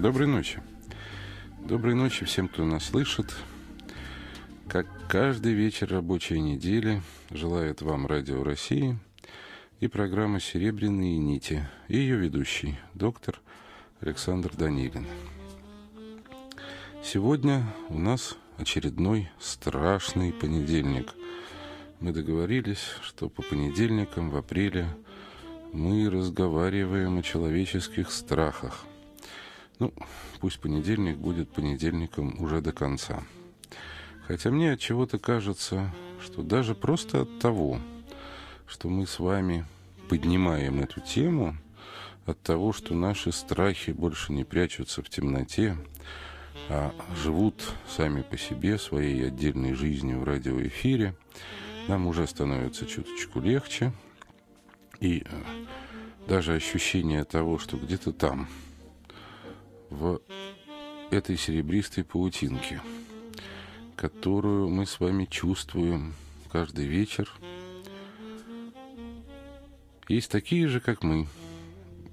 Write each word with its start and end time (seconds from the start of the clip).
Доброй 0.00 0.28
ночи. 0.28 0.62
Доброй 1.58 1.96
ночи 1.96 2.24
всем, 2.24 2.46
кто 2.46 2.64
нас 2.64 2.84
слышит. 2.84 3.34
Как 4.68 4.86
каждый 5.08 5.54
вечер 5.54 5.90
рабочей 5.90 6.38
недели 6.38 7.02
желает 7.30 7.82
вам 7.82 8.06
Радио 8.06 8.44
России 8.44 8.96
и 9.80 9.88
программа 9.88 10.38
«Серебряные 10.38 11.18
нити» 11.18 11.68
и 11.88 11.96
ее 11.96 12.14
ведущий, 12.14 12.78
доктор 12.94 13.40
Александр 14.00 14.54
Данилин. 14.56 15.04
Сегодня 17.02 17.64
у 17.88 17.98
нас 17.98 18.36
очередной 18.56 19.28
страшный 19.40 20.32
понедельник. 20.32 21.12
Мы 21.98 22.12
договорились, 22.12 22.84
что 23.02 23.28
по 23.28 23.42
понедельникам 23.42 24.30
в 24.30 24.36
апреле 24.36 24.86
мы 25.72 26.08
разговариваем 26.08 27.18
о 27.18 27.22
человеческих 27.24 28.12
страхах. 28.12 28.86
Ну, 29.78 29.92
пусть 30.40 30.60
понедельник 30.60 31.16
будет 31.16 31.50
понедельником 31.50 32.40
уже 32.42 32.60
до 32.60 32.72
конца. 32.72 33.22
Хотя 34.26 34.50
мне 34.50 34.72
от 34.72 34.80
чего-то 34.80 35.18
кажется, 35.18 35.94
что 36.22 36.42
даже 36.42 36.74
просто 36.74 37.22
от 37.22 37.38
того, 37.38 37.80
что 38.66 38.88
мы 38.88 39.06
с 39.06 39.18
вами 39.18 39.64
поднимаем 40.08 40.80
эту 40.80 41.00
тему, 41.00 41.56
от 42.26 42.40
того, 42.42 42.72
что 42.72 42.94
наши 42.94 43.32
страхи 43.32 43.92
больше 43.92 44.32
не 44.32 44.44
прячутся 44.44 45.02
в 45.02 45.08
темноте, 45.08 45.76
а 46.68 46.92
живут 47.22 47.72
сами 47.88 48.22
по 48.22 48.36
себе 48.36 48.78
своей 48.78 49.26
отдельной 49.26 49.72
жизнью 49.74 50.20
в 50.20 50.24
радиоэфире, 50.24 51.14
нам 51.86 52.06
уже 52.06 52.26
становится 52.26 52.84
чуточку 52.84 53.40
легче. 53.40 53.92
И 55.00 55.20
э, 55.24 55.42
даже 56.26 56.54
ощущение 56.54 57.24
того, 57.24 57.58
что 57.58 57.78
где-то 57.78 58.12
там, 58.12 58.48
в 59.90 60.20
этой 61.10 61.36
серебристой 61.36 62.04
паутинке, 62.04 62.80
которую 63.96 64.68
мы 64.68 64.86
с 64.86 65.00
вами 65.00 65.24
чувствуем 65.24 66.14
каждый 66.50 66.86
вечер, 66.86 67.30
есть 70.08 70.30
такие 70.30 70.68
же, 70.68 70.80
как 70.80 71.02
мы, 71.02 71.26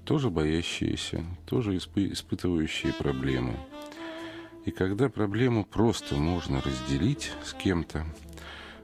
тоже 0.04 0.30
боящиеся, 0.30 1.24
тоже 1.46 1.76
испы 1.76 2.12
испытывающие 2.12 2.92
проблемы. 2.92 3.56
И 4.64 4.70
когда 4.70 5.08
проблему 5.08 5.64
просто 5.64 6.16
можно 6.16 6.60
разделить 6.60 7.32
с 7.44 7.54
кем-то, 7.54 8.04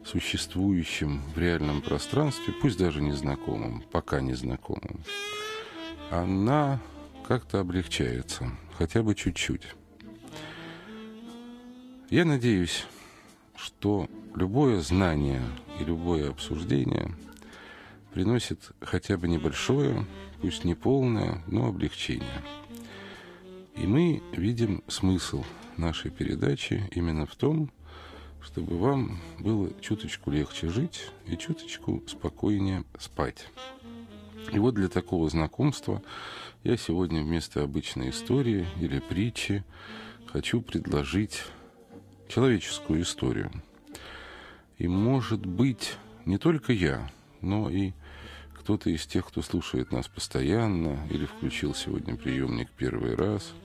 существующим 0.04 1.22
в 1.34 1.38
реальном 1.38 1.80
пространстве, 1.80 2.54
пусть 2.60 2.78
даже 2.78 3.02
незнакомым, 3.02 3.84
пока 3.92 4.20
незнакомым, 4.20 5.00
она 6.10 6.80
как-то 7.26 7.60
облегчается, 7.60 8.50
хотя 8.76 9.02
бы 9.02 9.14
чуть-чуть. 9.14 9.74
Я 12.10 12.24
надеюсь, 12.24 12.84
что 13.56 14.08
любое 14.34 14.80
знание 14.80 15.42
и 15.80 15.84
любое 15.84 16.30
обсуждение 16.30 17.14
приносит 18.12 18.72
хотя 18.80 19.16
бы 19.16 19.28
небольшое, 19.28 20.04
пусть 20.40 20.64
не 20.64 20.74
полное, 20.74 21.42
но 21.46 21.66
облегчение. 21.66 22.42
И 23.76 23.86
мы 23.86 24.22
видим 24.32 24.82
смысл 24.88 25.44
нашей 25.76 26.10
передачи 26.10 26.88
именно 26.92 27.26
в 27.26 27.34
том, 27.34 27.70
чтобы 28.42 28.76
вам 28.76 29.20
было 29.38 29.70
чуточку 29.80 30.30
легче 30.30 30.68
жить 30.68 31.10
и 31.26 31.36
чуточку 31.36 32.02
спокойнее 32.06 32.84
спать. 32.98 33.46
И 34.50 34.58
вот 34.58 34.74
для 34.74 34.88
такого 34.88 35.28
знакомства 35.28 36.02
я 36.64 36.76
сегодня 36.76 37.22
вместо 37.22 37.62
обычной 37.62 38.10
истории 38.10 38.66
или 38.80 38.98
притчи 38.98 39.64
хочу 40.26 40.60
предложить 40.60 41.44
человеческую 42.28 43.02
историю. 43.02 43.52
И 44.78 44.88
может 44.88 45.46
быть 45.46 45.96
не 46.24 46.38
только 46.38 46.72
я, 46.72 47.10
но 47.40 47.70
и 47.70 47.92
кто-то 48.54 48.90
из 48.90 49.06
тех, 49.06 49.26
кто 49.26 49.42
слушает 49.42 49.92
нас 49.92 50.08
постоянно 50.08 51.06
или 51.10 51.26
включил 51.26 51.74
сегодня 51.74 52.16
приемник 52.16 52.70
первый 52.70 53.14
раз– 53.14 53.52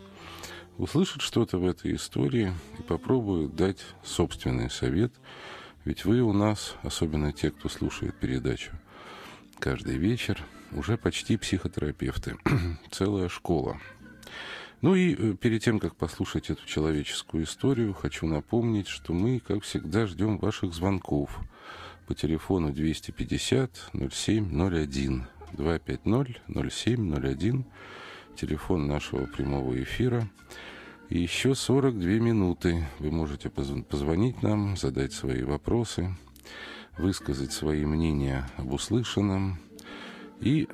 услышит 0.78 1.22
что-то 1.22 1.58
в 1.58 1.66
этой 1.66 1.96
истории 1.96 2.54
и 2.80 2.82
попробует 2.84 3.56
дать 3.56 3.84
собственный 4.04 4.70
совет, 4.70 5.12
ведь 5.86 6.06
вы 6.06 6.22
у 6.22 6.34
нас, 6.34 6.76
особенно 6.84 7.34
те, 7.34 7.52
кто 7.52 7.70
слушает 7.70 8.16
передачу, 8.20 8.72
каждый 9.60 9.98
вечер 9.98 10.44
уже 10.72 10.98
почти 10.98 11.38
психотерапевты, 11.38 12.38
целая 12.92 13.30
школа. 13.30 13.80
Ну 14.82 14.94
и 14.94 15.16
э, 15.16 15.34
перед 15.34 15.64
тем, 15.64 15.80
как 15.80 15.96
послушать 15.96 16.50
эту 16.50 16.66
человеческую 16.68 17.46
историю, 17.46 17.94
хочу 17.94 18.28
напомнить, 18.28 18.88
что 18.88 19.14
мы, 19.14 19.40
как 19.40 19.64
всегда, 19.64 20.06
ждем 20.06 20.38
ваших 20.38 20.74
звонков 20.74 21.40
по 22.06 22.14
телефону 22.14 22.72
250 22.72 23.92
07 24.12 24.68
01 24.68 25.28
250 25.54 26.42
07 26.72 27.16
01 27.16 27.66
телефон 28.36 28.88
нашего 28.88 29.26
прямого 29.26 29.82
эфира. 29.82 30.30
И 31.10 31.20
еще 31.20 31.56
42 31.56 32.04
минуты 32.20 32.86
вы 33.00 33.12
можете 33.12 33.50
позвонить 33.50 34.44
нам, 34.44 34.78
задать 34.78 35.14
свои 35.14 35.42
вопросы, 35.42 36.16
высказать 36.98 37.52
свои 37.52 37.86
мнения 37.86 38.48
об 38.58 38.74
услышанном 38.74 39.58
и, 40.40 40.68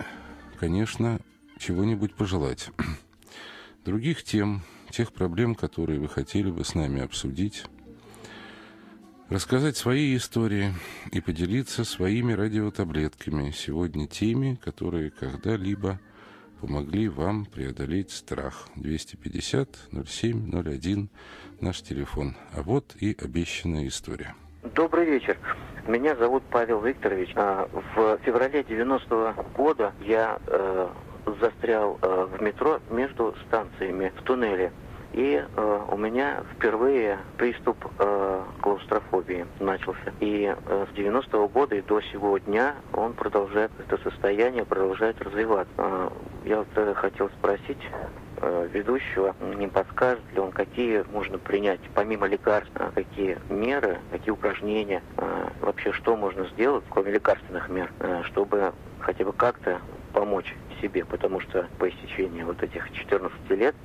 конечно, 0.60 1.20
чего-нибудь 1.58 2.16
пожелать. 2.16 2.70
Других 3.86 4.24
тем, 4.24 4.62
тех 4.92 5.12
проблем, 5.12 5.56
которые 5.56 6.00
вы 6.00 6.08
хотели 6.08 6.52
бы 6.52 6.64
с 6.64 6.76
нами 6.76 7.02
обсудить, 7.02 7.66
рассказать 9.30 9.78
свои 9.78 10.16
истории 10.16 10.74
и 11.12 11.22
поделиться 11.22 11.84
своими 11.84 12.34
радиотаблетками, 12.34 13.52
сегодня 13.52 14.08
теми, 14.08 14.56
которые 14.56 15.10
когда-либо 15.12 16.00
помогли 16.62 17.10
вам 17.10 17.46
преодолеть 17.46 18.12
страх. 18.12 18.70
250 18.76 19.90
07 20.06 20.52
01 20.52 21.10
наш 21.60 21.82
телефон. 21.82 22.36
А 22.54 22.62
вот 22.62 22.96
и 23.00 23.18
обещанная 23.20 23.88
история. 23.88 24.36
Добрый 24.64 25.06
вечер. 25.06 25.38
Меня 25.88 26.16
зовут 26.16 26.42
Павел 26.50 26.80
Викторович. 26.80 27.34
А, 27.36 27.68
в 27.96 28.18
феврале 28.20 28.62
90-го 28.62 29.44
года 29.58 29.92
я 30.00 30.40
э, 30.48 30.88
застрял 31.42 32.00
э, 32.02 32.28
в 32.32 32.42
метро 32.42 32.80
между 32.90 33.36
станциями 33.46 34.14
в 34.16 34.22
туннеле. 34.22 34.72
И 35.12 35.44
э, 35.46 35.80
у 35.90 35.98
меня 35.98 36.46
впервые 36.54 37.20
приступ 37.38 37.78
э, 38.00 38.44
клаустрофобии 38.62 39.46
начался. 39.60 40.14
И 40.22 40.56
э, 40.56 40.86
с 40.90 40.98
90-го 40.98 41.50
года 41.50 41.76
и 41.76 41.82
до 41.82 42.00
сего 42.00 42.38
дня 42.38 42.76
он 42.94 43.12
продолжает, 43.14 43.70
это 43.78 44.02
состояние 44.02 44.64
продолжает 44.64 45.22
развиваться. 45.22 45.74
Э, 45.78 46.10
я 46.46 46.60
вот 46.60 46.68
э, 46.76 46.94
хотел 46.94 47.30
спросить 47.32 47.82
ведущего, 48.74 49.36
не 49.58 49.68
подскажет 49.68 50.24
ли 50.34 50.40
он, 50.40 50.52
какие 50.52 51.04
можно 51.12 51.38
принять, 51.38 51.80
помимо 51.94 52.28
лекарств, 52.28 52.72
э, 52.76 52.92
какие 52.94 53.38
меры, 53.50 54.00
какие 54.12 54.32
упражнения, 54.32 55.02
э, 55.18 55.50
вообще 55.62 55.92
что 55.94 56.16
можно 56.16 56.46
сделать, 56.50 56.84
кроме 56.90 57.12
лекарственных 57.12 57.70
мер, 57.70 57.92
э, 58.00 58.24
чтобы 58.26 58.74
хотя 59.00 59.26
бы 59.26 59.34
как-то 59.34 59.80
помочь 60.14 60.56
себе, 60.84 61.06
потому 61.06 61.40
что 61.40 61.68
по 61.80 61.90
истечении 61.90 62.44
вот 62.44 62.62
этих 62.62 62.92
14 62.92 63.50
лет 63.52 63.76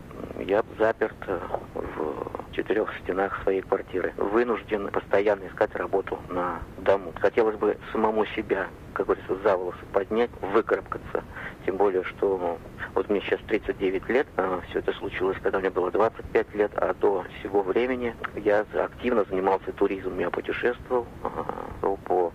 я 0.41 0.65
заперт 0.79 1.15
э, 1.27 1.39
в 1.75 2.53
четырех 2.53 2.93
стенах 3.03 3.41
своей 3.45 3.63
квартиры. 3.63 4.13
Вынужден 4.17 4.89
постоянно 4.89 5.47
искать 5.47 5.75
работу 5.77 6.19
на 6.29 6.61
дому. 6.79 7.13
Хотелось 7.21 7.57
бы 7.57 7.79
самому 7.93 8.27
себя, 8.27 8.67
как 8.95 9.07
говорится, 9.07 9.37
за 9.45 9.57
волосы 9.57 9.79
поднять, 9.93 10.31
выкарабкаться. 10.41 11.23
Тем 11.65 11.77
более, 11.77 12.03
что 12.03 12.59
вот 12.95 13.09
мне 13.09 13.21
сейчас 13.21 13.41
39 13.47 14.09
лет, 14.09 14.27
а 14.37 14.61
все 14.69 14.81
это 14.81 14.93
случилось, 14.95 15.37
когда 15.43 15.61
мне 15.61 15.71
было 15.71 15.91
25 15.91 16.55
лет, 16.55 16.73
а 16.77 16.95
до 16.95 17.25
всего 17.39 17.63
времени 17.63 18.15
я 18.35 18.65
активно 18.75 19.25
занимался 19.25 19.71
туризмом. 19.73 20.19
Я 20.19 20.31
путешествовал 20.31 21.07
а, 21.23 21.97
по 22.05 22.33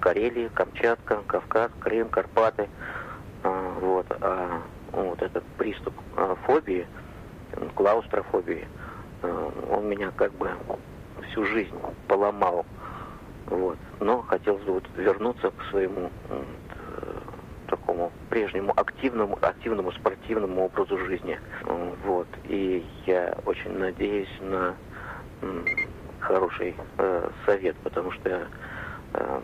Карелии, 0.00 0.48
Камчатка, 0.54 1.22
Кавказ, 1.26 1.70
Крым, 1.80 2.08
Карпаты. 2.08 2.68
Вот, 3.80 4.06
а 4.20 4.62
вот 4.92 5.20
этот 5.20 5.44
приступ 5.58 5.94
а, 6.16 6.34
фобии, 6.46 6.86
клаустрофобии, 7.74 8.66
а, 9.22 9.52
он 9.70 9.88
меня 9.88 10.10
как 10.16 10.32
бы 10.32 10.50
всю 11.30 11.44
жизнь 11.44 11.74
поломал. 12.08 12.64
Вот. 13.46 13.78
Но 14.00 14.22
хотелось 14.22 14.62
бы 14.64 14.74
вот 14.74 14.84
вернуться 14.96 15.50
к 15.50 15.70
своему 15.70 16.10
э, 16.30 16.42
такому 17.68 18.10
прежнему 18.28 18.72
активному, 18.74 19.38
активному 19.40 19.92
спортивному 19.92 20.64
образу 20.64 20.98
жизни. 20.98 21.38
Вот. 22.04 22.26
И 22.44 22.84
я 23.06 23.36
очень 23.44 23.78
надеюсь 23.78 24.28
на 24.40 24.74
хороший 26.18 26.74
э, 26.98 27.30
совет, 27.44 27.76
потому 27.84 28.10
что 28.10 28.48
э, 29.12 29.40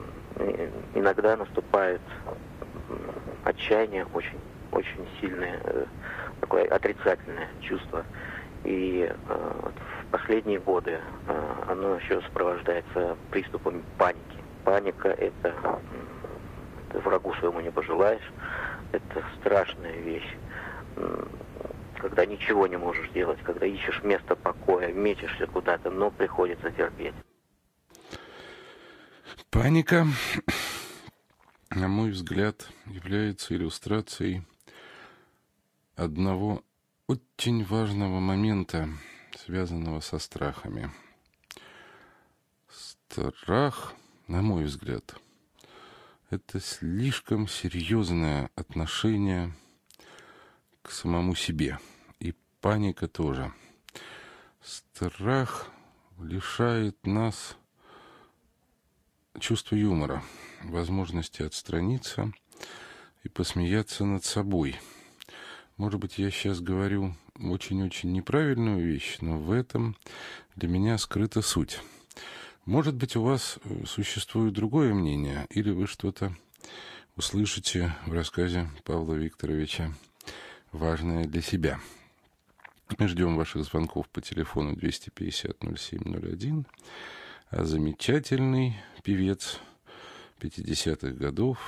иногда 0.95 1.37
наступает 1.37 2.01
отчаяние 3.45 4.07
очень 4.15 4.39
очень 4.73 5.07
сильное, 5.21 5.61
э, 5.65 5.85
такое 6.41 6.67
отрицательное 6.67 7.49
чувство. 7.61 8.05
И 8.65 9.09
э, 9.11 9.71
в 10.03 10.11
последние 10.11 10.59
годы 10.59 10.99
э, 11.29 11.55
оно 11.69 11.97
еще 11.97 12.21
сопровождается 12.23 13.17
приступами 13.31 13.83
паники. 13.99 14.21
Паника 14.65 15.09
это, 15.09 15.55
это 16.89 17.01
врагу 17.01 17.35
своему 17.35 17.61
не 17.61 17.71
пожелаешь, 17.71 18.33
это 18.93 19.23
страшная 19.41 19.97
вещь 19.99 20.37
когда 21.97 22.27
ничего 22.27 22.67
не 22.67 22.77
можешь 22.77 23.09
делать, 23.11 23.39
когда 23.45 23.65
ищешь 23.65 24.03
место 24.03 24.35
покоя, 24.35 24.93
мечешься 24.93 25.47
куда-то, 25.47 25.89
но 25.89 26.11
приходится 26.11 26.71
терпеть. 26.73 27.15
Паника, 29.51 30.05
на 31.75 31.89
мой 31.89 32.11
взгляд, 32.11 32.69
является 32.87 33.55
иллюстрацией 33.55 34.45
одного 35.97 36.65
очень 37.07 37.65
важного 37.65 38.21
момента, 38.21 38.89
связанного 39.39 40.01
со 40.01 40.19
страхами. 40.19 40.91
Страх, 42.69 43.95
на 44.27 44.43
мой 44.43 44.65
взгляд, 44.65 45.17
это 46.31 46.61
слишком 46.61 47.49
серьезное 47.49 48.51
отношение 48.55 49.53
к 50.83 50.91
самому 50.91 51.35
себе– 51.35 51.79
паника 52.63 53.09
тоже. 53.09 53.53
Страх 54.63 55.69
лишает 56.19 57.05
нас 57.05 57.57
чувства 59.41 59.75
юмора, 59.75 60.23
возможности 60.65 61.43
отстраниться 61.43 62.33
и 63.23 63.29
посмеяться 63.29 64.05
над 64.05 64.25
собой. 64.25 64.77
Может 65.77 66.01
быть, 66.01 66.19
я 66.19 66.31
сейчас 66.31 66.61
говорю 66.61 67.15
очень-очень 67.39 68.13
неправильную 68.13 68.85
вещь, 68.85 69.19
но 69.21 69.39
в 69.39 69.51
этом 69.51 69.97
для 70.57 70.69
меня 70.69 70.99
скрыта 70.99 71.43
суть. 71.43 71.81
Может 72.65 72.95
быть, 72.95 73.17
у 73.17 73.23
вас 73.23 73.59
э, 73.65 73.85
существует 73.87 74.53
другое 74.53 74.95
мнение, 74.95 75.47
или 75.51 75.71
вы 75.71 75.87
что-то 75.87 76.37
услышите 77.17 77.95
в 78.07 78.13
рассказе 78.13 78.71
Павла 78.85 79.15
Викторовича 79.15 79.93
важное 80.71 81.25
для 81.25 81.43
себя– 81.43 81.81
мы 82.99 83.09
ждем 83.09 83.37
ваших 83.37 83.65
звонков 83.65 84.09
по 84.09 84.21
телефону 84.21 84.75
250-0701. 84.75 86.67
А 87.51 87.65
замечательный 87.65 88.77
певец 89.03 89.61
50-х 90.43 91.13
годов 91.13 91.59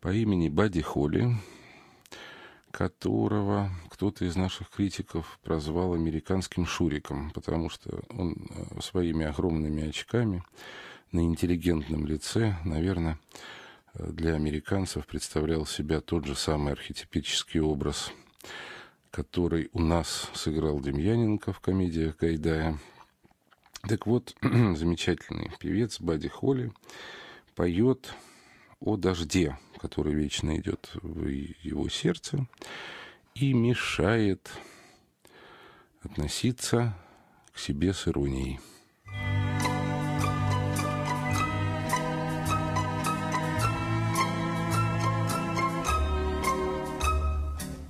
по 0.00 0.12
имени 0.12 0.48
Бадди 0.48 0.82
Холли, 0.82 1.34
которого 2.70 3.70
кто-то 3.90 4.24
из 4.24 4.36
наших 4.36 4.70
критиков 4.70 5.38
прозвал 5.42 5.94
американским 5.94 6.66
Шуриком, 6.66 7.30
потому 7.32 7.68
что 7.68 8.02
он 8.10 8.36
э, 8.50 8.80
своими 8.80 9.26
огромными 9.26 9.88
очками 9.88 10.44
на 11.10 11.20
интеллигентном 11.20 12.06
лице, 12.06 12.56
наверное, 12.64 13.18
э, 13.94 14.10
для 14.12 14.34
американцев 14.34 15.06
представлял 15.06 15.66
себя 15.66 16.00
тот 16.00 16.26
же 16.26 16.36
самый 16.36 16.72
архетипический 16.72 17.60
образ– 17.60 18.12
который 19.16 19.70
у 19.72 19.80
нас 19.80 20.30
сыграл 20.34 20.78
Демьяненко 20.78 21.50
в 21.50 21.60
комедиях 21.60 22.18
Гайдая. 22.18 22.78
Так 23.88 24.06
вот, 24.06 24.36
замечательный 24.42 25.50
певец 25.58 26.00
Бади 26.00 26.28
Холли 26.28 26.70
поет 27.56 28.14
о 28.80 28.96
дожде, 28.96 29.58
который 29.78 30.14
вечно 30.14 30.56
идет 30.58 30.90
в 31.02 31.26
его 31.26 31.88
сердце 31.88 32.46
и 33.34 33.52
мешает 33.54 34.50
относиться 36.02 36.94
к 37.52 37.58
себе 37.58 37.92
с 37.92 38.06
иронией. 38.06 38.60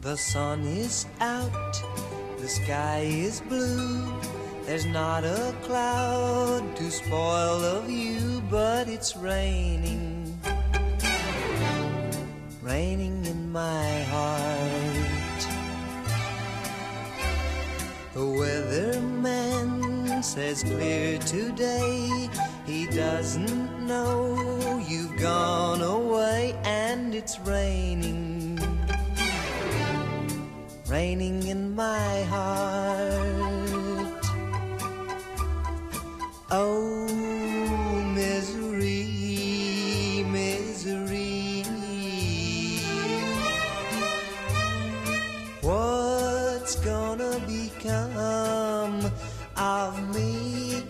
The 0.03 0.17
sun 0.17 0.63
is 0.63 1.05
out, 1.19 1.75
the 2.39 2.49
sky 2.49 3.03
is 3.03 3.43
blue. 3.49 4.46
There's 4.67 4.85
not 4.85 5.25
a 5.25 5.55
cloud 5.63 6.75
to 6.75 6.91
spoil 6.91 7.61
the 7.61 7.81
view, 7.83 8.43
but 8.51 8.89
it's 8.89 9.17
raining. 9.17 10.37
Raining 12.61 13.25
in 13.27 13.53
my 13.53 14.01
heart. 14.11 15.47
The 18.13 18.27
weatherman 18.41 20.25
says 20.25 20.65
clear 20.65 21.21
today. 21.21 22.29
He 22.67 22.87
doesn't 22.89 23.87
know 23.87 24.83
you've 24.89 25.17
gone 25.21 25.81
away 25.81 26.59
and 26.65 27.15
it's 27.15 27.39
raining 27.39 28.59
raining 30.89 31.47
in 31.47 31.75
my 31.75 32.23
heart. 32.23 33.46
Oh, 36.49 37.09
misery, 38.15 39.05
misery. 40.29 41.65
What's 45.61 46.77
gonna 46.77 47.41
become 47.47 49.11
of 49.57 50.15
me? 50.15 50.83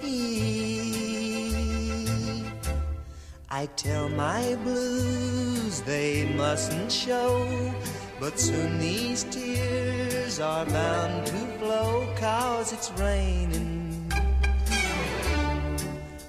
I 3.50 3.66
tell 3.76 4.10
my 4.10 4.56
blues 4.56 5.80
they 5.80 6.26
mustn't 6.36 6.92
show 6.92 7.72
but 8.18 8.40
soon 8.40 8.78
these 8.78 9.24
tears 9.24 10.40
are 10.40 10.64
bound 10.66 11.26
to 11.26 11.36
flow, 11.58 12.08
cause 12.16 12.72
it's 12.72 12.90
raining, 12.92 13.85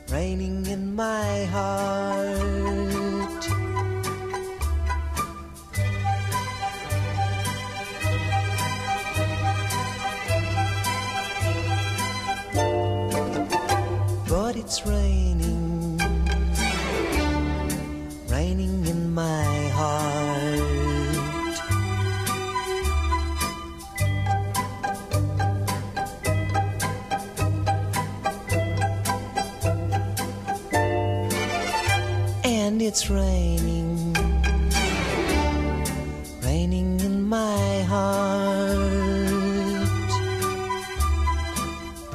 raining 0.10 0.66
in 0.68 0.96
my 0.96 1.46
heart. 1.46 2.48
But 14.30 14.56
it's 14.56 14.86
raining, 14.86 15.37
it's 32.88 33.10
raining, 33.10 34.14
raining 36.42 36.98
in 37.02 37.22
my 37.22 37.82
heart. 37.82 38.78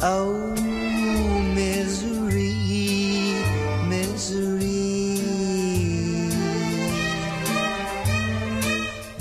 Oh, 0.01 0.55
misery, 1.55 2.55
misery. 3.87 5.19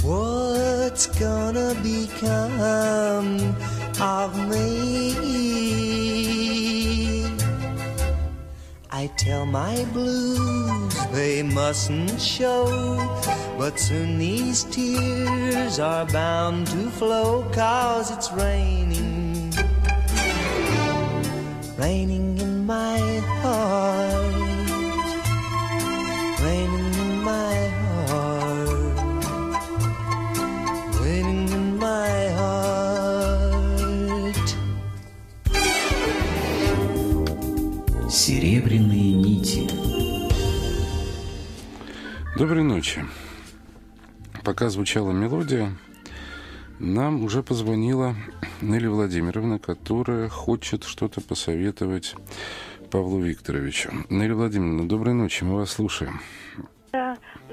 What's 0.04 1.08
gonna 1.20 1.76
become 1.84 2.62
of 4.00 4.32
me? 4.50 4.72
I 8.90 9.08
tell 9.18 9.46
my 9.46 9.84
blues 9.92 10.61
they 11.12 11.44
mustn't 11.44 12.20
show. 12.20 12.66
But 13.58 13.80
soon 13.80 14.18
these 14.18 14.64
tears 14.66 15.80
are 15.80 16.06
bound 16.06 16.68
to 16.68 16.90
flow, 16.92 17.44
cause 17.52 18.12
it's 18.12 18.32
raining, 18.32 19.54
raining 21.78 22.31
ночи. 42.98 43.08
пока 44.44 44.70
звучала 44.70 45.12
мелодия, 45.12 45.70
нам 46.80 47.24
уже 47.24 47.44
позвонила 47.44 48.16
Нелли 48.62 48.88
Владимировна, 48.88 49.60
которая 49.60 50.30
хочет 50.30 50.84
что-то 50.84 51.22
посоветовать 51.22 52.16
Павлу 52.92 53.20
Викторовичу. 53.20 53.92
Нелли 54.10 54.34
Владимировна, 54.34 54.88
доброй 54.88 55.14
ночи, 55.14 55.44
мы 55.44 55.58
вас 55.58 55.72
слушаем. 55.72 56.20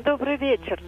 Добрый 0.04 0.36
вечер. 0.36 0.82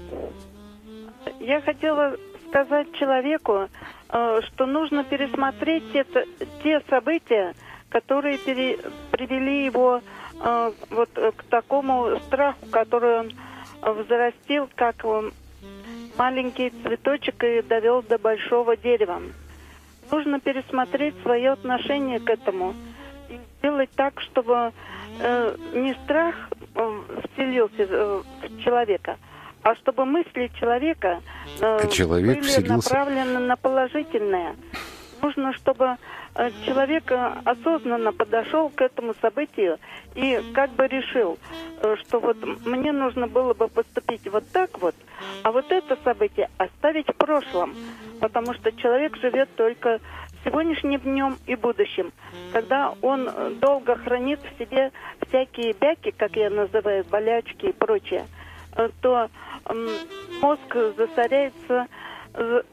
Я 1.41 1.61
хотела 1.61 2.17
сказать 2.49 2.93
человеку, 2.95 3.69
э, 4.09 4.41
что 4.47 4.67
нужно 4.67 5.05
пересмотреть 5.05 5.93
те, 5.93 6.05
те 6.63 6.81
события, 6.89 7.55
которые 7.89 8.39
пере, 8.39 8.79
привели 9.11 9.65
его 9.65 10.01
э, 10.41 10.73
вот 10.91 11.11
к 11.11 11.43
такому 11.45 12.19
страху, 12.27 12.67
который 12.71 13.21
он 13.21 13.33
взрастил, 13.83 14.69
как 14.75 15.05
маленький 16.17 16.71
цветочек 16.71 17.43
и 17.45 17.63
довел 17.63 18.03
до 18.03 18.19
большого 18.19 18.77
дерева. 18.77 19.23
Нужно 20.11 20.41
пересмотреть 20.41 21.15
свое 21.23 21.53
отношение 21.53 22.19
к 22.21 22.29
этому 22.29 22.75
и 23.29 23.39
сделать 23.59 23.91
так, 23.95 24.21
чтобы 24.21 24.73
э, 25.21 25.57
не 25.75 25.95
страх 26.05 26.35
э, 26.75 27.01
вселился 27.33 27.83
э, 27.89 28.23
в 28.43 28.63
человека, 28.63 29.19
а 29.63 29.75
чтобы 29.77 30.05
мысли 30.05 30.51
человека 30.59 31.21
э, 31.61 31.89
человек 31.89 32.39
были 32.39 32.41
вселился... 32.41 32.93
направлены 32.93 33.39
на 33.39 33.57
положительное. 33.57 34.57
Нужно, 35.23 35.53
чтобы 35.53 35.97
человек 36.65 37.11
э, 37.11 37.35
осознанно 37.45 38.13
подошел 38.13 38.71
к 38.71 38.81
этому 38.81 39.15
событию 39.21 39.79
и 40.15 40.41
как 40.55 40.71
бы 40.71 40.87
решил, 40.87 41.39
э, 41.83 41.97
что 42.01 42.21
вот 42.21 42.37
мне 42.65 42.93
нужно 42.93 43.27
было 43.27 43.53
бы 43.53 43.69
поступить 43.69 44.27
вот 44.29 44.45
так 44.51 44.81
вот, 44.81 44.95
а 45.43 45.53
вот 45.53 45.71
это 45.71 45.99
событие 46.03 46.49
оставить 46.57 47.09
в 47.09 47.17
прошлом, 47.17 47.75
потому 48.21 48.55
что 48.55 48.73
человек 48.73 49.17
живет 49.19 49.55
только 49.55 50.01
сегодняшним 50.45 51.01
днем 51.01 51.37
и 51.47 51.55
будущим. 51.57 52.13
Когда 52.53 52.95
он 53.03 53.29
долго 53.61 53.97
хранит 53.97 54.41
в 54.41 54.59
себе 54.59 54.93
всякие 55.29 55.75
бяки, 55.75 56.13
как 56.13 56.37
я 56.37 56.49
называю, 56.49 57.05
болячки 57.05 57.67
и 57.67 57.73
прочее, 57.73 58.27
то 59.03 59.29
мозг 60.41 60.75
засоряется 60.97 61.87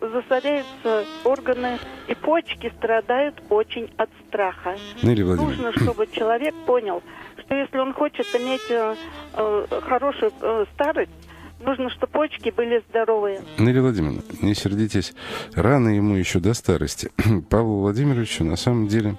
засоряются 0.01 1.05
органы 1.23 1.79
и 2.07 2.15
почки 2.15 2.71
страдают 2.77 3.41
очень 3.49 3.89
от 3.97 4.09
страха. 4.27 4.75
Нужно, 5.01 5.71
чтобы 5.73 6.07
человек 6.07 6.53
понял, 6.65 7.01
что 7.39 7.55
если 7.55 7.77
он 7.77 7.93
хочет 7.93 8.25
иметь 8.35 8.69
э, 8.69 8.95
э, 9.33 9.65
хорошую 9.87 10.31
э, 10.41 10.65
старость, 10.73 11.11
нужно, 11.59 11.89
чтобы 11.89 12.11
почки 12.11 12.51
были 12.55 12.83
здоровые. 12.89 13.41
Нелли 13.57 13.79
Владимировна, 13.79 14.21
не 14.41 14.53
сердитесь, 14.53 15.13
рано 15.55 15.89
ему 15.89 16.15
еще 16.15 16.39
до 16.39 16.53
старости. 16.53 17.09
Павлу 17.49 17.81
Владимировичу 17.81 18.43
на 18.43 18.55
самом 18.55 18.87
деле... 18.87 19.15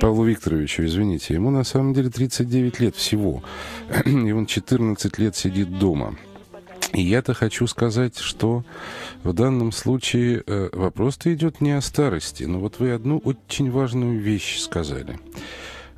Павлу 0.00 0.24
Викторовичу, 0.24 0.84
извините, 0.84 1.34
ему 1.34 1.50
на 1.50 1.62
самом 1.62 1.94
деле 1.94 2.10
39 2.10 2.80
лет 2.80 2.96
всего, 2.96 3.44
и 4.04 4.32
он 4.32 4.46
14 4.46 5.18
лет 5.18 5.36
сидит 5.36 5.78
дома. 5.78 6.16
И 6.92 7.00
я-то 7.00 7.32
хочу 7.32 7.66
сказать, 7.66 8.18
что 8.18 8.64
в 9.22 9.32
данном 9.32 9.72
случае 9.72 10.42
э, 10.46 10.68
вопрос-то 10.72 11.32
идет 11.32 11.62
не 11.62 11.72
о 11.72 11.80
старости, 11.80 12.44
но 12.44 12.60
вот 12.60 12.80
вы 12.80 12.92
одну 12.92 13.18
очень 13.18 13.70
важную 13.70 14.20
вещь 14.20 14.58
сказали. 14.58 15.18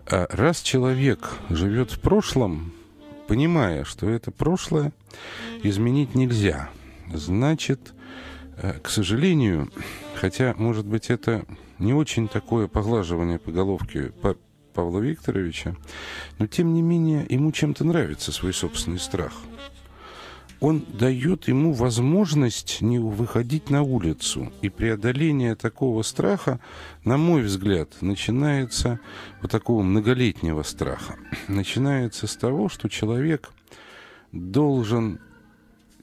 А 0.07 0.29
раз 0.31 0.63
человек 0.63 1.33
живет 1.51 1.91
в 1.91 2.01
прошлом, 2.01 2.73
понимая, 3.27 3.85
что 3.85 4.09
это 4.09 4.31
прошлое 4.31 4.93
изменить 5.65 6.15
нельзя, 6.15 6.71
значит, 7.13 7.93
э, 8.59 8.75
к 8.81 8.89
сожалению, 8.89 9.73
хотя, 10.15 10.55
может 10.57 10.87
быть, 10.87 11.11
это 11.11 11.45
не 11.81 11.93
очень 11.93 12.29
такое 12.29 12.69
поглаживание 12.69 13.41
по 13.41 13.51
головке 13.51 14.13
Павла 14.75 15.01
Викторовича, 15.01 15.75
но 16.39 16.47
тем 16.47 16.73
не 16.73 16.83
менее 16.83 17.27
ему 17.29 17.51
чем-то 17.51 17.85
нравится 17.85 18.31
свой 18.31 18.55
собственный 18.55 19.01
страх– 19.01 19.33
он 20.65 20.83
дает 20.99 21.47
ему 21.47 21.75
возможность 21.75 22.81
не 22.81 22.99
выходить 22.99 23.69
на 23.69 23.83
улицу. 23.83 24.51
И 24.63 24.71
преодоление 24.71 25.57
такого 25.57 26.01
страха, 26.01 26.59
на 27.05 27.19
мой 27.19 27.43
взгляд, 27.43 27.91
начинается 28.01 28.99
вот 29.43 29.51
такого 29.51 29.83
многолетнего 29.83 30.63
страха. 30.63 31.17
Начинается 31.49 32.27
с 32.27 32.35
того, 32.37 32.71
что 32.71 32.89
человек 32.89 33.51
должен 34.33 35.21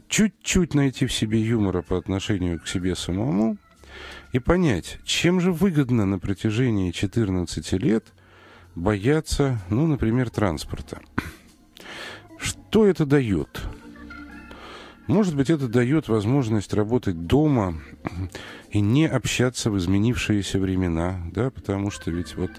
чуть-чуть 0.08 0.76
найти 0.76 1.08
в 1.08 1.12
себе 1.12 1.42
юмора 1.42 1.82
по 1.82 1.98
отношению 1.98 2.60
к 2.60 2.68
себе 2.68 2.96
самому 2.96 3.58
и 4.32 4.38
понять, 4.38 5.00
чем 5.04 5.42
же 5.42 5.52
выгодно 5.52 6.06
на 6.06 6.20
протяжении 6.20 6.92
14 6.92 7.72
лет 7.82 8.14
бояться, 8.76 9.60
ну, 9.72 9.88
например, 9.88 10.30
транспорта. 10.30 11.02
Что 12.38 12.86
это 12.86 13.08
дает? 13.08 13.60
Может 15.12 15.36
быть, 15.36 15.50
это 15.50 15.68
дает 15.68 16.08
возможность 16.08 16.74
работать 16.74 17.28
дома 17.28 17.82
и 18.70 18.80
не 18.80 19.06
общаться 19.10 19.70
в 19.70 19.78
изменившиеся 19.78 20.58
времена, 20.58 21.22
да, 21.34 21.50
потому 21.50 21.92
что 21.92 22.12
ведь 22.12 22.38
вот 22.38 22.52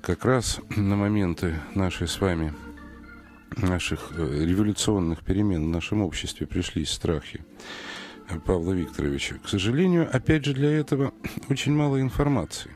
как 0.00 0.24
раз 0.24 0.60
на 0.76 0.94
моменты 0.94 1.56
нашей 1.74 2.06
с 2.06 2.20
вами 2.20 2.54
наших 3.56 4.12
э, 4.16 4.44
революционных 4.44 5.24
перемен 5.24 5.64
в 5.64 5.70
нашем 5.70 6.02
обществе 6.02 6.46
пришли 6.46 6.84
страхи 6.84 7.44
Павла 8.46 8.74
Викторовича. 8.74 9.38
К 9.42 9.48
сожалению, 9.48 10.08
опять 10.12 10.44
же, 10.44 10.54
для 10.54 10.70
этого 10.70 11.12
очень 11.48 11.72
мало 11.72 12.00
информации. 12.00 12.70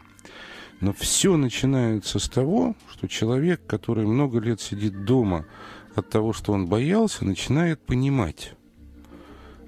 Но 0.81 0.93
все 0.93 1.37
начинается 1.37 2.19
с 2.19 2.29
того, 2.29 2.75
что 2.91 3.07
человек, 3.07 3.61
который 3.69 4.05
много 4.05 4.41
лет 4.41 4.61
сидит 4.61 5.05
дома 5.05 5.47
от 5.95 6.11
того, 6.11 6.33
что 6.33 6.53
он 6.53 6.67
боялся, 6.67 7.25
начинает 7.25 7.81
понимать, 7.81 8.56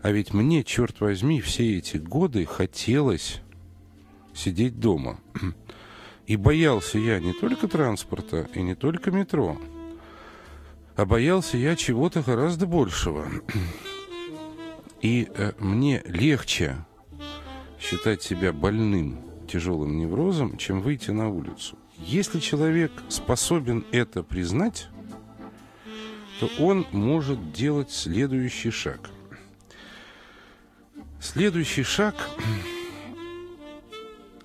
а 0.09 0.11
ведь 0.11 0.33
мне, 0.33 0.65
черт 0.65 1.01
возьми, 1.01 1.39
все 1.43 1.77
эти 1.77 1.99
годы 1.99 2.47
хотелось 2.47 3.43
сидеть 4.33 4.81
дома. 4.81 5.21
И 6.27 6.37
боялся 6.37 6.97
я 6.99 7.21
не 7.21 7.35
только 7.35 7.69
транспорта 7.69 8.49
и 8.55 8.63
не 8.63 8.75
только 8.75 9.11
метро, 9.11 9.59
а 10.97 11.05
боялся 11.05 11.59
я 11.59 11.77
чего-то 11.77 12.23
гораздо 12.23 12.67
большего. 12.67 13.27
И 15.03 15.29
э, 15.35 15.53
мне 15.59 16.03
легче 16.07 16.87
считать 17.79 18.23
себя 18.23 18.55
больным 18.55 19.21
тяжелым 19.47 19.99
неврозом, 19.99 20.57
чем 20.57 20.81
выйти 20.81 21.11
на 21.11 21.29
улицу. 21.29 21.79
Если 21.99 22.41
человек 22.41 22.93
способен 23.11 23.85
это 23.93 24.23
признать, 24.23 24.89
то 26.41 26.49
он 26.59 26.87
может 26.93 27.53
делать 27.53 27.91
следующий 27.91 28.71
шаг– 28.71 29.11
Следующий 31.31 31.83
шаг, 31.83 32.15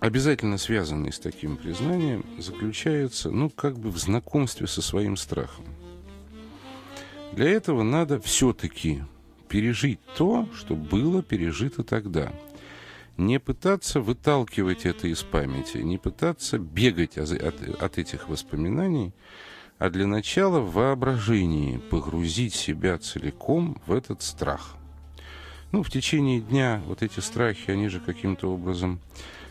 обязательно 0.02 0.58
связанный 0.58 1.14
с 1.14 1.18
таким 1.18 1.56
признанием, 1.56 2.26
заключается, 2.40 3.32
ну, 3.32 3.50
как 3.50 3.80
бы 3.80 3.90
в 3.90 3.98
знакомстве 3.98 4.68
со 4.68 4.82
своим 4.82 5.16
страхом. 5.16 5.64
Для 7.32 7.50
этого 7.50 7.84
надо 7.84 8.20
все-таки 8.20 9.02
пережить 9.48 10.02
то, 10.18 10.50
что 10.54 10.76
было 10.76 11.24
пережито 11.24 11.86
тогда. 11.86 12.34
Не 13.16 13.40
пытаться 13.40 14.02
выталкивать 14.02 14.86
это 14.86 15.08
из 15.08 15.24
памяти, 15.24 15.78
не 15.78 15.98
пытаться 15.98 16.60
бегать 16.60 17.18
от, 17.18 17.32
от 17.32 17.98
этих 17.98 18.28
воспоминаний, 18.28 19.14
а 19.78 19.90
для 19.90 20.06
начала 20.06 20.60
в 20.60 20.74
воображении 20.74 21.78
погрузить 21.78 22.54
себя 22.54 22.98
целиком 22.98 23.82
в 23.86 23.94
этот 23.94 24.22
страх– 24.22 24.76
ну, 25.74 25.82
в 25.82 25.90
течение 25.90 26.40
дня 26.40 26.82
вот 26.86 27.02
эти 27.02 27.20
страхи, 27.20 27.72
они 27.72 27.90
же 27.90 28.00
каким-то 28.00 28.54
образом 28.54 29.00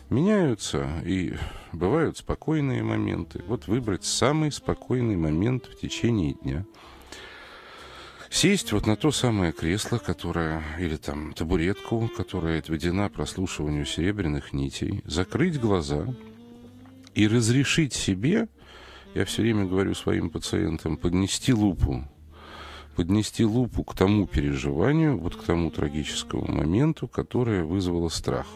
меняются, 0.09 0.87
и 1.05 1.33
бывают 1.73 2.17
спокойные 2.17 2.81
моменты. 2.81 3.43
Вот 3.45 3.67
выбрать 3.67 4.05
самый 4.05 4.49
спокойный 4.51 5.17
момент 5.17 5.65
в 5.65 5.77
течение 5.77 6.33
дня. 6.33 6.65
Сесть 8.29 8.71
вот 8.71 8.87
на 8.87 8.95
то 8.95 9.11
самое 9.11 9.51
кресло, 9.51 9.97
которое, 9.97 10.63
или 10.79 10.95
там 10.95 11.33
табуретку, 11.33 12.09
которая 12.15 12.59
отведена 12.59 13.09
прослушиванию 13.09 13.85
серебряных 13.85 14.53
нитей, 14.53 15.01
закрыть 15.03 15.59
глаза 15.59 16.07
и 17.13 17.27
разрешить 17.27 17.93
себе, 17.93 18.47
я 19.13 19.25
все 19.25 19.41
время 19.41 19.65
говорю 19.65 19.93
своим 19.93 20.29
пациентам, 20.29 20.95
поднести 20.95 21.53
лупу 21.53 22.07
поднести 22.95 23.45
лупу 23.45 23.83
к 23.83 23.95
тому 23.95 24.27
переживанию, 24.27 25.17
вот 25.17 25.35
к 25.35 25.43
тому 25.43 25.71
трагическому 25.71 26.51
моменту, 26.51 27.07
которое 27.07 27.63
вызвало 27.63 28.09
страх. 28.09 28.47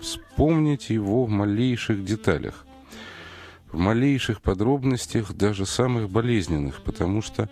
Вспомнить 0.00 0.90
его 0.90 1.24
в 1.24 1.30
малейших 1.30 2.04
деталях, 2.04 2.66
в 3.70 3.78
малейших 3.78 4.40
подробностях, 4.40 5.32
даже 5.32 5.66
самых 5.66 6.10
болезненных, 6.10 6.82
потому 6.82 7.22
что 7.22 7.48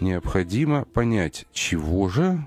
необходимо 0.00 0.84
понять, 0.84 1.46
чего 1.52 2.08
же 2.08 2.46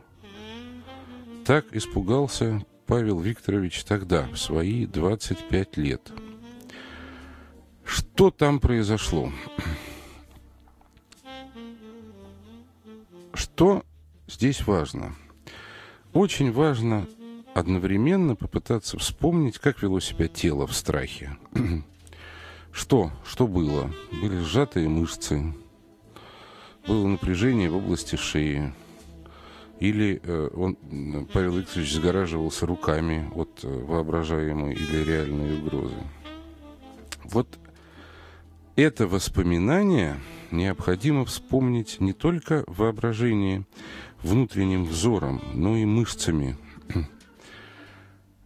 Так 1.46 1.76
испугался 1.76 2.64
Павел 2.86 3.20
Викторович 3.20 3.84
тогда, 3.84 4.28
в 4.32 4.38
свои 4.38 4.86
25 4.86 5.78
лет. 5.78 6.12
Что 7.84 8.30
там 8.30 8.60
произошло? 8.60 9.32
Что 13.62 13.86
здесь 14.26 14.66
важно? 14.66 15.14
Очень 16.14 16.52
важно 16.52 17.06
одновременно 17.54 18.36
попытаться 18.36 18.98
вспомнить, 18.98 19.60
как 19.60 19.84
вело 19.84 20.00
себя 20.00 20.28
тело 20.28 20.66
в 20.66 20.74
страхе. 20.74 21.38
Что? 22.72 23.12
Что 23.24 23.46
было? 23.46 23.94
Были 24.20 24.40
сжатые 24.40 24.90
мышцы, 24.90 25.54
было 26.88 27.06
напряжение 27.06 27.70
в 27.70 27.76
области 27.76 28.16
шеи, 28.16 28.74
или 29.80 30.20
э, 30.24 30.50
он, 30.56 30.76
Павел 31.32 31.58
Викторович 31.58 31.94
загораживался 31.94 32.66
руками 32.66 33.30
от 33.36 33.60
э, 33.62 33.68
воображаемой 33.68 34.74
или 34.74 35.04
реальной 35.04 35.60
угрозы. 35.60 36.02
Вот 37.26 37.48
это 38.76 39.06
воспоминание 39.06 40.18
необходимо 40.52 41.26
вспомнить 41.26 42.00
не 42.00 42.14
только 42.14 42.64
воображение 42.68 43.66
внутренним 44.22 44.86
взором, 44.86 45.42
но 45.54 45.78
и 45.78 45.86
мышцами– 45.86 46.58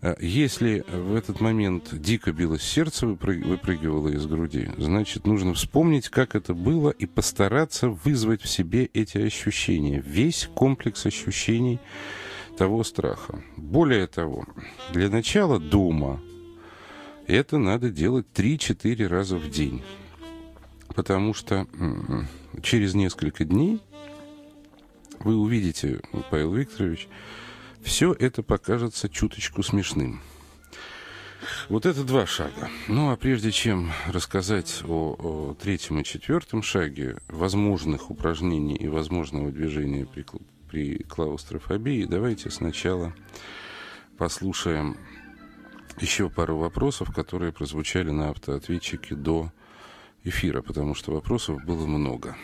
а 0.05 0.15
если 0.19 0.83
в 0.87 1.15
этот 1.15 1.41
момент 1.41 1.89
дико 1.91 2.31
билось 2.31 2.61
сердце, 2.61 3.07
выпрыгивало 3.07 4.09
из 4.09 4.27
груди, 4.27 4.69
значит, 4.77 5.25
нужно 5.25 5.55
вспомнить, 5.55 6.09
как 6.09 6.35
это 6.35 6.53
было, 6.53 6.91
и 6.91 7.07
постараться 7.07 7.89
вызвать 7.89 8.43
в 8.43 8.47
себе 8.47 8.85
эти 8.93 9.17
ощущения, 9.17 10.03
весь 10.05 10.47
комплекс 10.53 11.07
ощущений 11.07 11.79
того 12.55 12.83
страха. 12.83 13.41
Более 13.57 14.05
того, 14.05 14.45
для 14.93 15.09
начала 15.09 15.59
дома 15.59 16.21
это 17.25 17.57
надо 17.57 17.89
делать 17.89 18.27
3-4 18.35 19.07
раза 19.07 19.37
в 19.37 19.49
день. 19.49 19.81
Потому 20.95 21.33
что 21.33 21.67
через 22.63 22.93
несколько 22.93 23.43
дней 23.43 23.81
вы 25.19 25.35
увидите, 25.35 26.01
Павел 26.31 26.53
Викторович, 26.53 27.07
все 27.81 28.13
это 28.13 28.41
покажется 28.41 29.09
чуточку 29.09 29.61
смешным. 29.61 30.21
Вот 31.69 31.85
это 31.85 32.03
два 32.03 32.25
шага. 32.25 32.69
Ну, 32.87 33.11
а 33.11 33.17
прежде 33.17 33.51
чем 33.51 33.91
рассказать 34.07 34.81
о, 34.87 35.15
о 35.19 35.53
третьем 35.61 35.99
и 35.99 36.03
четвертом 36.03 36.63
шаге 36.63 37.17
возможных 37.27 38.09
упражнений 38.09 38.75
и 38.75 38.87
возможного 38.87 39.51
движения 39.51 40.05
при, 40.05 40.25
при 40.69 41.03
клаустрофобии, 41.03 42.05
давайте 42.05 42.49
сначала 42.49 43.13
послушаем 44.17 44.97
еще 45.99 46.29
пару 46.29 46.57
вопросов, 46.57 47.13
которые 47.13 47.51
прозвучали 47.51 48.09
на 48.09 48.29
автоответчике 48.29 49.15
до 49.15 49.51
эфира, 50.25 50.61
потому 50.61 50.95
что 50.95 51.13
вопросов 51.13 51.63
было 51.63 51.85
много. 51.85 52.35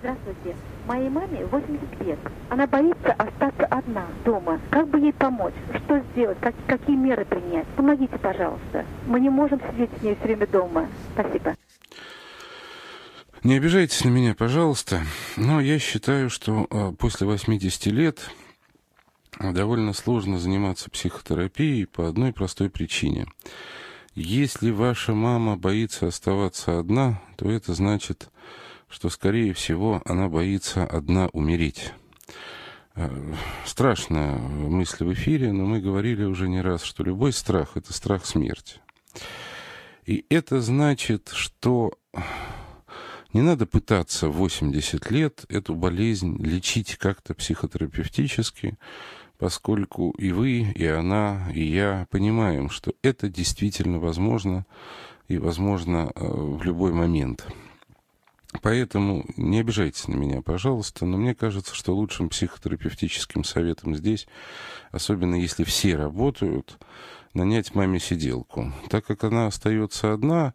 Здравствуйте. 0.00 0.56
Моей 0.86 1.10
маме 1.10 1.44
80 1.44 2.06
лет. 2.06 2.18
Она 2.48 2.66
боится 2.66 3.12
остаться 3.12 3.66
одна 3.66 4.06
дома. 4.24 4.58
Как 4.70 4.88
бы 4.88 4.98
ей 4.98 5.12
помочь? 5.12 5.52
Что 5.84 6.02
сделать? 6.12 6.38
Как, 6.40 6.54
какие 6.66 6.96
меры 6.96 7.26
принять? 7.26 7.66
Помогите, 7.76 8.16
пожалуйста. 8.16 8.86
Мы 9.06 9.20
не 9.20 9.28
можем 9.28 9.60
сидеть 9.60 9.90
с 9.98 10.02
ней 10.02 10.14
все 10.14 10.24
время 10.24 10.46
дома. 10.46 10.88
Спасибо. 11.12 11.54
Не 13.44 13.56
обижайтесь 13.56 14.04
на 14.04 14.08
меня, 14.08 14.34
пожалуйста, 14.34 15.02
но 15.36 15.60
я 15.60 15.78
считаю, 15.78 16.30
что 16.30 16.66
э, 16.70 16.92
после 16.98 17.26
80 17.26 17.86
лет 17.86 18.30
довольно 19.38 19.92
сложно 19.94 20.38
заниматься 20.38 20.90
психотерапией 20.90 21.86
по 21.86 22.08
одной 22.08 22.32
простой 22.32 22.68
причине. 22.68 23.26
Если 24.14 24.70
ваша 24.70 25.14
мама 25.14 25.56
боится 25.56 26.08
оставаться 26.08 26.78
одна, 26.78 27.22
то 27.36 27.48
это 27.48 27.74
значит, 27.74 28.28
что, 28.88 29.08
скорее 29.08 29.52
всего, 29.52 30.02
она 30.04 30.28
боится 30.28 30.84
одна 30.84 31.28
умереть. 31.32 31.92
Э, 32.96 33.34
страшная 33.64 34.36
мысль 34.36 35.04
в 35.04 35.12
эфире, 35.12 35.52
но 35.52 35.64
мы 35.64 35.80
говорили 35.80 36.24
уже 36.24 36.48
не 36.48 36.60
раз, 36.60 36.82
что 36.82 37.04
любой 37.04 37.32
страх– 37.32 37.72
это 37.76 37.92
страх 37.92 38.26
смерти. 38.26 38.80
И 40.06 40.26
это 40.28 40.60
значит, 40.60 41.30
что 41.32 41.92
не 43.32 43.42
надо 43.42 43.64
пытаться 43.66 44.28
в 44.28 44.32
80 44.32 45.08
лет 45.12 45.44
эту 45.48 45.76
болезнь 45.76 46.36
лечить 46.44 46.96
как-то 46.96 47.32
психотерапевтически, 47.34 48.76
поскольку 49.40 50.10
и 50.18 50.32
вы, 50.32 50.70
и 50.74 50.84
она, 50.84 51.50
и 51.54 51.64
я 51.64 52.06
понимаем, 52.10 52.68
что 52.68 52.92
это 53.02 53.30
действительно 53.30 53.98
возможно 53.98 54.66
и 55.28 55.38
возможно 55.38 56.12
э, 56.14 56.26
в 56.26 56.62
любой 56.62 56.92
момент. 56.92 57.46
Поэтому 58.60 59.24
не 59.38 59.60
обижайтесь 59.60 60.08
на 60.08 60.14
меня, 60.14 60.42
пожалуйста, 60.42 61.06
но 61.06 61.16
мне 61.16 61.34
кажется, 61.34 61.74
что 61.74 61.96
лучшим 61.96 62.28
психотерапевтическим 62.28 63.42
советом 63.42 63.96
здесь, 63.96 64.28
особенно 64.90 65.36
если 65.36 65.64
все 65.64 65.96
работают, 65.96 66.78
нанять 67.34 67.74
маме 67.74 67.98
сиделку. 67.98 68.72
Так 68.88 69.06
как 69.06 69.24
она 69.24 69.46
остается 69.46 70.12
одна, 70.12 70.54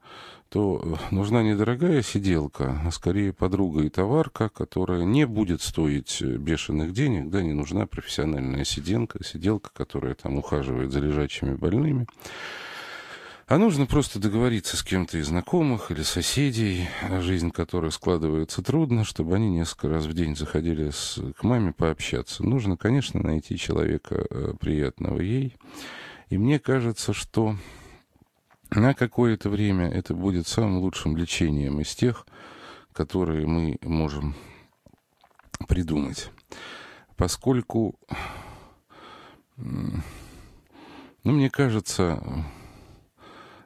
то 0.49 0.97
нужна 1.11 1.43
не 1.43 1.55
дорогая 1.55 2.01
сиделка, 2.01 2.79
а 2.85 2.91
скорее 2.91 3.33
подруга 3.33 3.83
и 3.83 3.89
товарка, 3.89 4.49
которая 4.49 5.03
не 5.03 5.25
будет 5.25 5.61
стоить 5.61 6.21
бешеных 6.21 6.93
денег, 6.93 7.29
да, 7.29 7.41
не 7.41 7.53
нужна 7.53 7.87
профессиональная 7.87 8.63
сиделка, 8.63 9.23
сиделка, 9.23 9.69
которая 9.73 10.15
там 10.15 10.37
ухаживает 10.37 10.91
за 10.91 10.99
лежачими 10.99 11.55
больными. 11.55 12.07
А 13.47 13.59
нужно 13.59 13.85
просто 13.85 14.17
договориться 14.17 14.75
с 14.75 14.81
кем-то 14.81 15.19
из 15.19 15.27
знакомых 15.27 15.91
или 15.91 16.01
соседей, 16.01 16.87
жизнь 17.19 17.51
которых 17.51 17.93
складывается 17.93 18.63
трудно, 18.63 19.03
чтобы 19.03 19.35
они 19.35 19.49
несколько 19.49 19.87
раз 19.87 20.05
в 20.05 20.13
день 20.13 20.35
заходили 20.35 20.89
с, 20.89 21.19
к 21.37 21.43
маме 21.43 21.71
пообщаться. 21.71 22.43
Нужно, 22.43 22.75
конечно, 22.75 23.21
найти 23.21 23.55
человека 23.55 24.25
э, 24.27 24.53
приятного 24.59 25.19
ей. 25.19 25.55
И 26.29 26.37
мне 26.37 26.59
кажется, 26.59 27.13
что 27.13 27.55
на 28.71 28.93
какое-то 28.93 29.49
время 29.49 29.89
это 29.89 30.13
будет 30.13 30.47
самым 30.47 30.79
лучшим 30.79 31.15
лечением 31.15 31.79
из 31.79 31.93
тех, 31.95 32.25
которые 32.93 33.45
мы 33.45 33.77
можем 33.81 34.35
придумать. 35.67 36.31
Поскольку, 37.15 37.99
ну, 39.57 40.01
мне 41.23 41.49
кажется, 41.49 42.21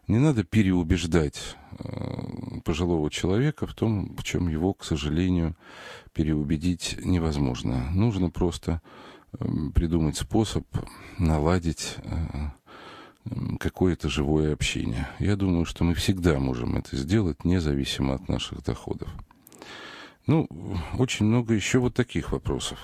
не 0.07 0.17
надо 0.17 0.43
переубеждать 0.43 1.55
э, 1.77 2.59
пожилого 2.65 3.09
человека 3.09 3.67
в 3.67 3.73
том, 3.73 4.15
в 4.15 4.23
чем 4.23 4.47
его, 4.47 4.73
к 4.73 4.83
сожалению, 4.83 5.55
переубедить 6.13 6.97
невозможно. 7.03 7.89
Нужно 7.91 8.29
просто 8.29 8.81
придумать 9.73 10.17
способ 10.17 10.65
наладить 11.17 11.97
э, 12.03 13.29
какое-то 13.59 14.09
живое 14.09 14.53
общение. 14.53 15.07
Я 15.19 15.35
думаю, 15.35 15.65
что 15.65 15.83
мы 15.83 15.93
всегда 15.93 16.39
можем 16.39 16.77
это 16.77 16.95
сделать, 16.95 17.45
независимо 17.45 18.15
от 18.15 18.27
наших 18.27 18.63
доходов. 18.63 19.09
Ну, 20.27 20.47
очень 20.97 21.25
много 21.25 21.53
еще 21.53 21.79
вот 21.79 21.95
таких 21.95 22.31
вопросов. 22.31 22.79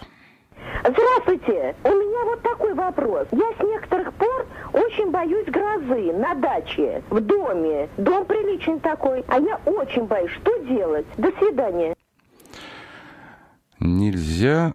Здравствуйте! 0.81 1.75
У 1.83 1.89
меня 1.89 2.25
вот 2.25 2.41
такой 2.43 2.73
вопрос. 2.73 3.27
Я 3.31 3.51
с 3.57 3.63
некоторых 3.63 4.13
пор 4.13 4.47
очень 4.73 5.09
боюсь 5.09 5.47
грозы 5.47 6.13
на 6.13 6.35
даче, 6.35 7.03
в 7.09 7.19
доме. 7.19 7.89
Дом 7.97 8.25
приличный 8.25 8.79
такой, 8.79 9.23
а 9.27 9.39
я 9.39 9.57
очень 9.65 10.05
боюсь. 10.05 10.31
Что 10.31 10.57
делать? 10.59 11.05
До 11.17 11.31
свидания. 11.39 11.95
Нельзя 13.79 14.74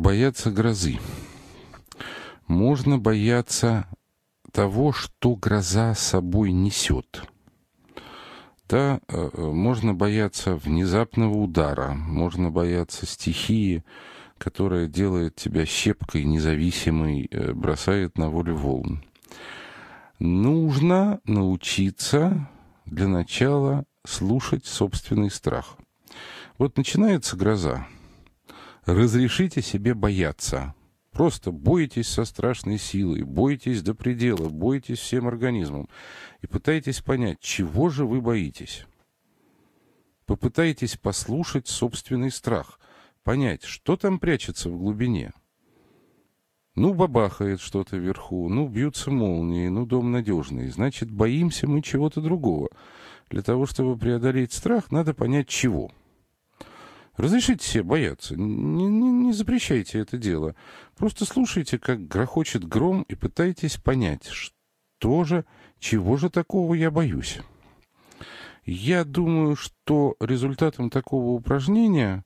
бояться 0.00 0.50
грозы. 0.50 0.98
Можно 2.46 2.98
бояться 2.98 3.86
того, 4.50 4.92
что 4.92 5.36
гроза 5.36 5.94
собой 5.94 6.52
несет. 6.52 7.22
Да, 8.68 9.00
э, 9.08 9.30
э, 9.32 9.40
можно 9.40 9.94
бояться 9.94 10.54
внезапного 10.54 11.36
удара, 11.36 11.90
можно 11.90 12.50
бояться 12.50 13.04
стихии, 13.04 13.84
которая 14.38 14.86
делает 14.86 15.36
тебя 15.36 15.66
щепкой, 15.66 16.24
независимой, 16.24 17.28
э, 17.30 17.52
бросает 17.52 18.16
на 18.16 18.30
волю 18.30 18.56
волн. 18.56 19.04
Нужно 20.18 21.20
научиться 21.24 22.48
для 22.86 23.08
начала 23.08 23.84
слушать 24.06 24.66
собственный 24.66 25.30
страх. 25.30 25.76
Вот 26.58 26.76
начинается 26.76 27.36
гроза. 27.36 27.86
Разрешите 28.92 29.62
себе 29.62 29.94
бояться. 29.94 30.74
Просто 31.12 31.52
бойтесь 31.52 32.08
со 32.08 32.24
страшной 32.24 32.76
силой, 32.76 33.22
бойтесь 33.22 33.82
до 33.82 33.94
предела, 33.94 34.48
бойтесь 34.48 34.98
всем 34.98 35.28
организмом. 35.28 35.88
И 36.40 36.48
пытайтесь 36.48 37.00
понять, 37.00 37.38
чего 37.38 37.88
же 37.88 38.04
вы 38.04 38.20
боитесь. 38.20 38.86
Попытайтесь 40.26 40.96
послушать 40.96 41.68
собственный 41.68 42.32
страх 42.32 42.80
понять, 43.22 43.62
что 43.62 43.96
там 43.96 44.18
прячется 44.18 44.68
в 44.68 44.76
глубине. 44.76 45.30
Ну, 46.74 46.92
бабахает 46.92 47.60
что-то 47.60 47.96
вверху, 47.96 48.48
ну, 48.48 48.66
бьются 48.66 49.12
молнии, 49.12 49.68
ну, 49.68 49.86
дом 49.86 50.10
надежный. 50.10 50.68
Значит, 50.68 51.12
боимся 51.12 51.68
мы 51.68 51.80
чего-то 51.82 52.20
другого. 52.20 52.70
Для 53.28 53.42
того, 53.42 53.66
чтобы 53.66 53.96
преодолеть 53.96 54.52
страх, 54.52 54.90
надо 54.90 55.14
понять 55.14 55.46
чего. 55.46 55.92
Разрешите 57.16 57.66
себе 57.66 57.82
бояться, 57.82 58.36
не, 58.36 58.86
не, 58.86 59.10
не 59.10 59.32
запрещайте 59.32 59.98
это 59.98 60.16
дело. 60.16 60.54
Просто 60.96 61.24
слушайте, 61.24 61.78
как 61.78 62.06
грохочет 62.06 62.64
гром, 62.64 63.02
и 63.08 63.14
пытайтесь 63.14 63.76
понять, 63.76 64.26
что 64.26 65.24
же, 65.24 65.44
чего 65.78 66.16
же 66.16 66.30
такого 66.30 66.74
я 66.74 66.90
боюсь. 66.90 67.40
Я 68.64 69.04
думаю, 69.04 69.56
что 69.56 70.16
результатом 70.20 70.90
такого 70.90 71.30
упражнения 71.30 72.24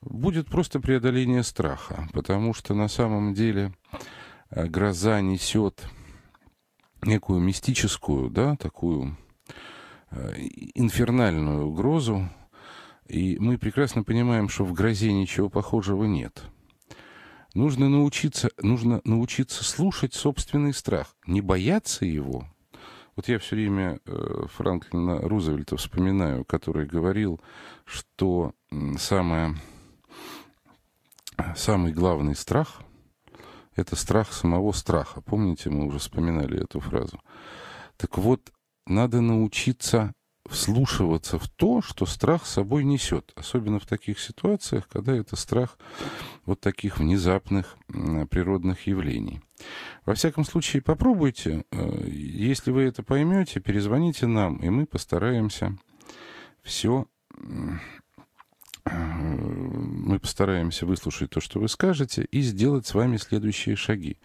будет 0.00 0.48
просто 0.48 0.80
преодоление 0.80 1.42
страха, 1.42 2.08
потому 2.12 2.54
что 2.54 2.74
на 2.74 2.88
самом 2.88 3.34
деле 3.34 3.72
э, 4.50 4.66
гроза 4.66 5.20
несет 5.20 5.82
некую 7.02 7.40
мистическую, 7.40 8.30
да, 8.30 8.56
такую 8.56 9.16
э, 10.10 10.34
инфернальную 10.74 11.66
угрозу, 11.66 12.28
и 13.10 13.38
мы 13.38 13.58
прекрасно 13.58 14.04
понимаем, 14.04 14.48
что 14.48 14.64
в 14.64 14.72
грозе 14.72 15.12
ничего 15.12 15.48
похожего 15.48 16.04
нет. 16.04 16.42
Нужно 17.54 17.88
научиться, 17.88 18.50
нужно 18.62 19.00
научиться 19.04 19.64
слушать 19.64 20.14
собственный 20.14 20.72
страх, 20.72 21.16
не 21.26 21.40
бояться 21.40 22.04
его. 22.04 22.46
Вот 23.16 23.26
я 23.26 23.40
все 23.40 23.56
время 23.56 23.98
э, 24.06 24.46
Франклина 24.54 25.20
Рузвельта 25.20 25.76
вспоминаю, 25.76 26.44
который 26.44 26.86
говорил, 26.86 27.40
что 27.84 28.54
самое 28.98 29.56
самый 31.56 31.92
главный 31.92 32.36
страх– 32.36 32.82
это 33.74 33.96
страх 33.96 34.32
самого 34.32 34.70
страха. 34.72 35.20
Помните, 35.20 35.70
мы 35.70 35.86
уже 35.86 35.98
вспоминали 35.98 36.62
эту 36.62 36.78
фразу. 36.78 37.20
Так 37.96 38.18
вот, 38.18 38.52
надо 38.86 39.20
научиться 39.20 40.14
вслушиваться 40.48 41.38
в 41.38 41.48
то, 41.48 41.82
что 41.82 42.06
страх 42.06 42.46
собой 42.46 42.84
несет. 42.84 43.32
Особенно 43.36 43.78
в 43.78 43.86
таких 43.86 44.18
ситуациях, 44.18 44.88
когда 44.88 45.14
это 45.14 45.36
страх 45.36 45.78
вот 46.46 46.60
таких 46.60 46.98
внезапных 46.98 47.76
природных 47.88 48.86
явлений. 48.86 49.40
Во 50.06 50.14
всяком 50.14 50.44
случае, 50.44 50.82
попробуйте. 50.82 51.64
Э, 51.70 52.06
если 52.08 52.70
вы 52.70 52.82
это 52.82 53.02
поймете, 53.02 53.60
перезвоните 53.60 54.26
нам, 54.26 54.56
и 54.56 54.70
мы 54.70 54.86
постараемся 54.86 55.76
все 56.62 57.06
мы 58.90 60.18
постараемся 60.18 60.86
выслушать 60.86 61.30
то, 61.30 61.40
что 61.40 61.60
вы 61.60 61.68
скажете, 61.68 62.24
и 62.24 62.40
сделать 62.40 62.86
с 62.86 62.94
вами 62.94 63.16
следующие 63.18 63.76
шаги. 63.76 64.18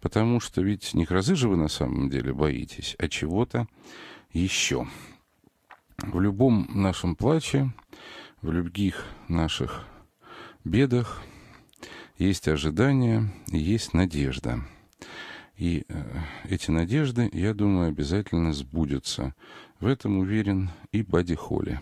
Потому 0.00 0.40
что 0.40 0.62
ведь 0.62 0.94
не 0.94 1.04
грозы 1.04 1.34
же 1.34 1.48
вы 1.48 1.56
на 1.56 1.68
самом 1.68 2.08
деле 2.08 2.32
боитесь, 2.32 2.96
а 2.98 3.08
чего-то 3.08 3.66
еще. 4.32 4.86
В 5.98 6.20
любом 6.20 6.68
нашем 6.74 7.16
плаче, 7.16 7.72
в 8.42 8.52
любых 8.52 9.06
наших 9.28 9.84
бедах 10.64 11.22
есть 12.18 12.48
ожидание 12.48 13.32
есть 13.48 13.94
надежда. 13.94 14.60
И 15.56 15.84
э, 15.88 16.04
эти 16.48 16.70
надежды, 16.70 17.30
я 17.32 17.54
думаю, 17.54 17.88
обязательно 17.88 18.52
сбудутся. 18.52 19.34
В 19.80 19.86
этом 19.86 20.18
уверен 20.18 20.70
и 20.92 21.02
Бади 21.02 21.34
Холли. 21.34 21.80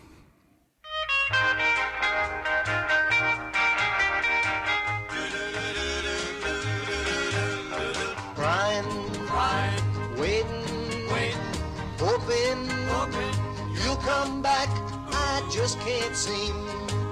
Just 15.55 15.79
can't 15.81 16.17
seem 16.17 16.53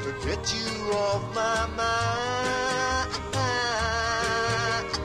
to 0.03 0.13
get 0.27 0.53
you 0.53 0.93
off 0.93 1.23
my 1.33 1.67
mind. 1.77 3.11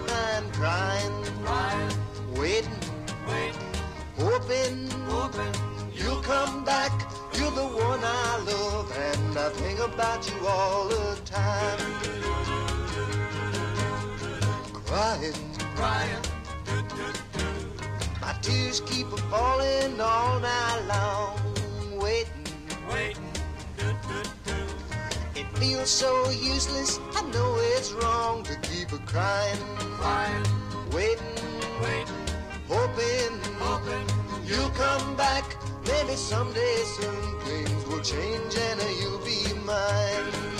I'm 0.09 0.51
crying, 0.53 1.23
crying 1.43 1.91
waiting, 2.35 2.79
waiting, 3.27 3.69
hoping, 4.17 4.89
hoping 5.05 5.53
you'll 5.93 6.23
come 6.23 6.65
back. 6.65 6.91
You're 7.37 7.51
the 7.51 7.67
one 7.67 7.99
I 8.03 8.43
love, 8.47 8.91
and 8.97 9.37
I 9.37 9.49
think 9.49 9.79
about 9.81 10.27
you 10.27 10.47
all 10.47 10.87
the 10.87 11.19
time. 11.23 11.79
Crying, 14.73 15.33
crying. 15.75 16.23
My 18.19 18.33
tears 18.41 18.81
keep 18.81 19.07
falling 19.29 20.01
all 20.01 20.39
night 20.39 20.76
so 25.87 26.29
useless. 26.31 26.99
I 27.15 27.21
know 27.31 27.55
it's 27.77 27.93
wrong 27.93 28.43
to 28.43 28.55
keep 28.57 28.91
a 28.91 28.97
crying, 29.05 29.57
crying, 29.77 30.43
waiting, 30.91 31.23
waiting, 31.81 32.13
hoping, 32.67 33.39
hoping 33.57 34.05
you'll 34.45 34.69
come 34.71 35.15
back. 35.15 35.45
Maybe 35.87 36.17
someday 36.17 36.75
soon 36.99 37.39
things 37.41 37.85
will 37.87 38.01
change 38.01 38.57
and 38.57 38.81
you'll 38.99 39.23
be 39.23 39.53
mine. 39.65 40.56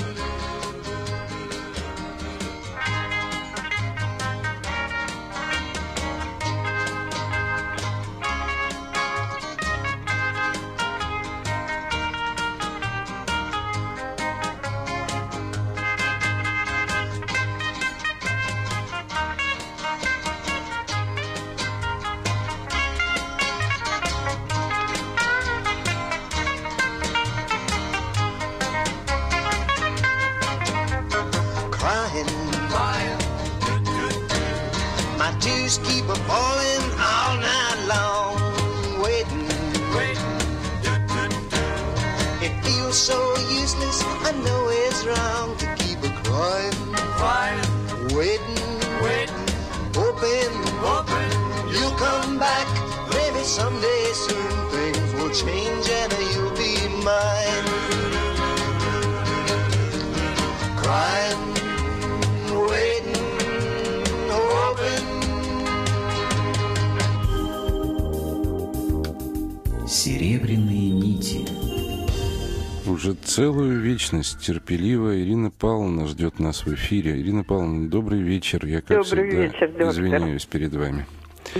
Целую 73.37 73.81
вечность 73.81 74.39
терпеливая 74.39 75.19
Ирина 75.19 75.51
Павловна 75.51 76.07
ждет 76.07 76.39
нас 76.39 76.65
в 76.65 76.73
эфире. 76.73 77.21
Ирина 77.21 77.43
Павловна, 77.43 77.87
добрый 77.87 78.19
вечер. 78.19 78.65
Я, 78.65 78.81
как 78.81 78.97
добрый 78.97 79.29
всегда, 79.29 79.43
вечер, 79.43 79.67
доктор. 79.67 79.89
извиняюсь 79.89 80.45
перед 80.47 80.73
вами. 80.73 81.05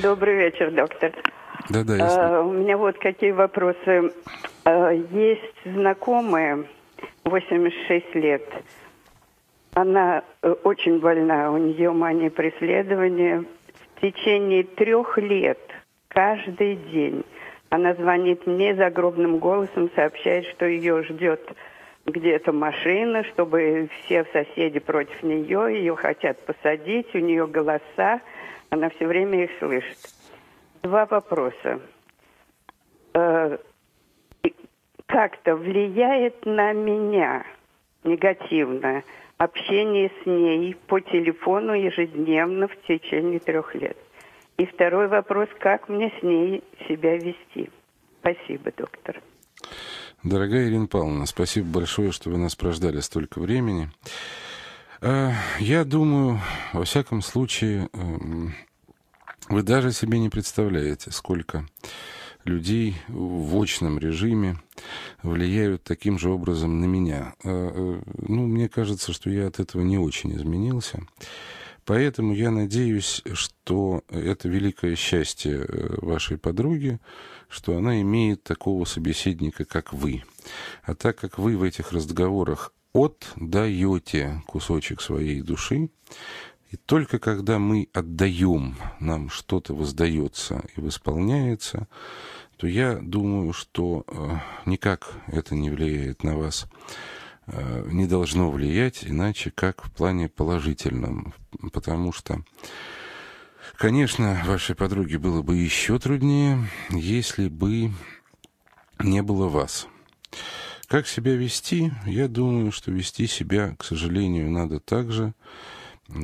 Добрый 0.01 0.37
вечер, 0.37 0.71
доктор. 0.71 1.11
Да-да, 1.69 1.95
ясно. 1.95 2.37
А, 2.37 2.41
у 2.41 2.51
меня 2.51 2.77
вот 2.77 2.97
какие 2.97 3.31
вопросы. 3.31 4.13
А, 4.63 4.91
есть 4.91 5.55
знакомая, 5.65 6.65
86 7.25 8.15
лет. 8.15 8.43
Она 9.73 10.23
э, 10.41 10.55
очень 10.63 10.99
больна, 10.99 11.51
у 11.51 11.57
нее 11.57 11.91
мания 11.91 12.29
преследования. 12.29 13.45
В 13.95 14.01
течение 14.01 14.63
трех 14.63 15.17
лет, 15.17 15.59
каждый 16.07 16.75
день, 16.75 17.23
она 17.69 17.93
звонит 17.93 18.47
мне 18.47 18.75
загробным 18.75 19.37
голосом, 19.37 19.89
сообщает, 19.95 20.45
что 20.47 20.65
ее 20.65 21.03
ждет 21.03 21.41
где-то 22.05 22.53
машина, 22.53 23.23
чтобы 23.25 23.89
все 23.99 24.25
соседи 24.31 24.79
против 24.79 25.21
нее, 25.23 25.77
ее 25.77 25.95
хотят 25.95 26.39
посадить, 26.45 27.13
у 27.13 27.19
нее 27.19 27.45
голоса, 27.47 28.21
она 28.69 28.89
все 28.89 29.05
время 29.05 29.43
их 29.43 29.51
слышит. 29.59 29.97
Два 30.83 31.05
вопроса. 31.05 31.81
Э, 33.13 33.57
как-то 35.05 35.55
влияет 35.55 36.45
на 36.45 36.73
меня 36.73 37.45
негативно 38.03 39.03
общение 39.37 40.11
с 40.23 40.25
ней 40.25 40.75
по 40.87 40.99
телефону 40.99 41.73
ежедневно 41.73 42.67
в 42.67 42.81
течение 42.87 43.39
трех 43.39 43.73
лет. 43.75 43.97
И 44.57 44.65
второй 44.65 45.07
вопрос, 45.07 45.49
как 45.59 45.87
мне 45.87 46.11
с 46.19 46.23
ней 46.23 46.63
себя 46.87 47.15
вести? 47.15 47.69
Спасибо, 48.21 48.71
доктор. 48.75 49.21
Дорогая 50.23 50.67
Ирина 50.67 50.87
Павловна, 50.87 51.25
спасибо 51.27 51.67
большое, 51.79 52.11
что 52.11 52.29
вы 52.31 52.37
нас 52.37 52.55
прождали 52.55 52.99
столько 52.99 53.39
времени. 53.39 53.89
А, 54.99 55.31
я 55.59 55.85
думаю, 55.85 56.39
во 56.73 56.83
всяком 56.83 57.21
случае, 57.21 57.87
эм, 57.93 58.55
вы 59.49 59.63
даже 59.63 59.91
себе 59.91 60.19
не 60.19 60.29
представляете, 60.29 61.11
сколько 61.11 61.65
людей 62.43 62.95
в 63.07 63.61
очном 63.61 63.99
режиме 63.99 64.57
влияют 65.23 65.83
таким 65.83 66.17
же 66.17 66.29
образом 66.29 66.79
на 66.79 66.85
меня. 66.85 67.33
А, 67.43 67.49
э, 67.49 68.01
ну, 68.27 68.45
мне 68.45 68.69
кажется, 68.69 69.13
что 69.13 69.29
я 69.29 69.47
от 69.47 69.59
этого 69.59 69.81
не 69.81 69.97
очень 69.97 70.35
изменился. 70.35 71.01
Поэтому 71.85 72.33
я 72.33 72.51
надеюсь, 72.51 73.21
что 73.33 74.03
это 74.09 74.49
великое 74.49 74.95
счастье 74.95 75.65
э, 75.65 75.95
вашей 76.01 76.37
подруги, 76.37 76.99
что 77.47 77.77
она 77.77 78.01
имеет 78.01 78.43
такого 78.43 78.83
собеседника, 78.83 79.63
как 79.63 79.93
вы. 79.93 80.23
А 80.83 80.95
так 80.95 81.17
как 81.17 81.37
вы 81.37 81.55
в 81.55 81.63
этих 81.63 81.93
разговорах 81.93 82.73
отдаете 82.93 84.41
кусочек 84.47 85.01
своей 85.01 85.41
души, 85.41 85.89
и 86.77 86.79
только 86.85 87.17
когда 87.17 87.57
мы 87.57 87.89
отдаем, 87.91 88.75
нам 88.99 89.29
что-то 89.29 89.73
воздается 89.73 90.63
и 90.75 90.81
восполняется, 90.81 91.87
то 92.57 92.67
я 92.67 92.95
думаю, 92.95 93.51
что 93.51 94.03
э, 94.07 94.37
никак 94.67 95.11
это 95.25 95.55
не 95.55 95.71
влияет 95.71 96.23
на 96.23 96.37
вас, 96.37 96.67
э, 97.47 97.87
не 97.91 98.05
должно 98.05 98.51
влиять, 98.51 99.03
иначе 99.03 99.49
как 99.49 99.85
в 99.85 99.91
плане 99.91 100.29
положительном. 100.29 101.33
Потому 101.73 102.11
что, 102.13 102.43
конечно, 103.75 104.39
вашей 104.45 104.75
подруге 104.75 105.17
было 105.17 105.41
бы 105.41 105.55
еще 105.55 105.97
труднее, 105.97 106.69
если 106.91 107.49
бы 107.49 107.91
не 108.99 109.23
было 109.23 109.47
вас. 109.47 109.87
Как 110.87 111.07
себя 111.07 111.35
вести? 111.35 111.91
Я 112.05 112.27
думаю, 112.27 112.71
что 112.71 112.91
вести 112.91 113.25
себя, 113.25 113.75
к 113.79 113.83
сожалению, 113.83 114.51
надо 114.51 114.79
так 114.79 115.11
же, 115.11 115.33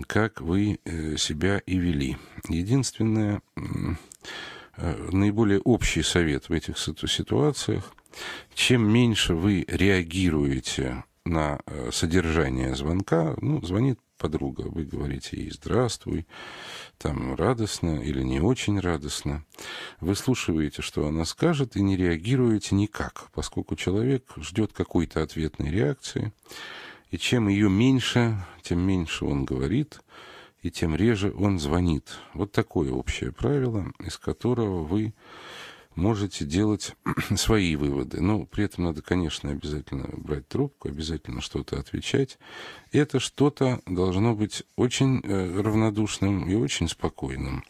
как 0.08 0.42
вы 0.42 0.80
э, 0.86 1.18
себя 1.18 1.60
и 1.66 1.78
вели. 1.78 2.18
Единственное, 2.48 3.42
э, 3.56 5.10
наиболее 5.12 5.60
общий 5.60 6.04
совет 6.04 6.50
в 6.50 6.54
этих 6.54 6.78
ситуациях, 6.78 7.94
чем 8.54 8.92
меньше 8.92 9.36
вы 9.36 9.66
реагируете 9.68 11.04
на 11.26 11.60
э, 11.66 11.90
содержание 11.92 12.76
звонка, 12.76 13.36
ну, 13.42 13.62
звонит 13.62 14.00
подруга, 14.18 14.62
вы 14.62 14.86
говорите 14.86 15.38
ей 15.38 15.52
«здравствуй», 15.52 16.26
там 16.98 17.36
радостно 17.36 18.02
или 18.02 18.22
не 18.22 18.40
очень 18.40 18.80
радостно. 18.80 19.44
Вы 20.00 20.16
слушаете, 20.16 20.82
что 20.82 21.08
она 21.08 21.26
скажет, 21.26 21.76
и 21.76 21.82
не 21.82 21.98
реагируете 21.98 22.76
никак, 22.76 23.28
поскольку 23.34 23.76
человек 23.76 24.24
ждет 24.38 24.72
какой-то 24.72 25.22
ответной 25.22 25.72
реакции, 25.72 26.32
и 27.14 27.18
чем 27.20 27.48
ее 27.48 27.70
меньше, 27.70 28.44
тем 28.64 28.80
меньше 28.80 29.26
он 29.26 29.46
говорит, 29.46 30.00
и 30.64 30.72
тем 30.72 30.96
реже 30.96 31.32
он 31.38 31.60
звонит. 31.60 32.18
Вот 32.34 32.52
такое 32.52 32.92
общее 32.92 33.32
правило, 33.32 33.86
из 34.00 34.18
которого 34.18 34.82
вы 34.84 35.14
можете 35.94 36.44
делать 36.44 36.96
свои 37.36 37.76
выводы. 37.76 38.20
Но 38.20 38.48
при 38.48 38.66
этом 38.66 38.86
надо, 38.86 39.04
конечно, 39.04 39.52
обязательно 39.52 40.10
брать 40.18 40.48
трубку, 40.48 40.88
обязательно 40.88 41.42
что-то 41.42 41.78
отвечать. 41.78 42.40
Это 42.92 43.20
что-то 43.20 43.80
должно 43.86 44.34
быть 44.34 44.64
очень 44.76 45.22
э, 45.24 45.62
равнодушным 45.62 46.50
и 46.50 46.56
очень 46.56 46.90
спокойным. 46.90 47.64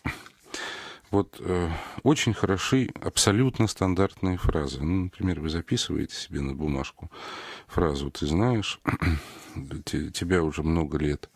Вот 1.14 1.40
э, 1.42 1.70
очень 2.02 2.34
хороши 2.34 2.90
абсолютно 3.00 3.68
стандартные 3.68 4.40
фразы. 4.40 4.82
Ну, 4.82 5.04
например, 5.04 5.42
вы 5.42 5.50
записываете 5.50 6.16
себе 6.16 6.42
на 6.42 6.56
бумажку 6.56 7.12
фразу 7.68 8.10
«Ты 8.10 8.26
знаешь, 8.26 8.80
тебя 9.86 10.42
уже 10.42 10.64
много 10.64 10.98
лет 10.98 11.30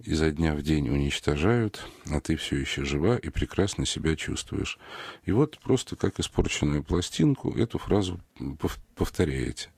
изо 0.00 0.32
дня 0.32 0.54
в 0.56 0.62
день 0.62 0.88
уничтожают, 0.88 1.86
а 2.10 2.20
ты 2.20 2.34
все 2.34 2.56
еще 2.56 2.84
жива 2.84 3.16
и 3.16 3.28
прекрасно 3.28 3.86
себя 3.86 4.16
чувствуешь. 4.16 4.76
И 5.24 5.30
вот 5.30 5.56
просто 5.60 5.94
как 5.94 6.18
испорченную 6.18 6.82
пластинку 6.82 7.52
эту 7.56 7.78
фразу 7.78 8.18
повторяете. 8.96 9.68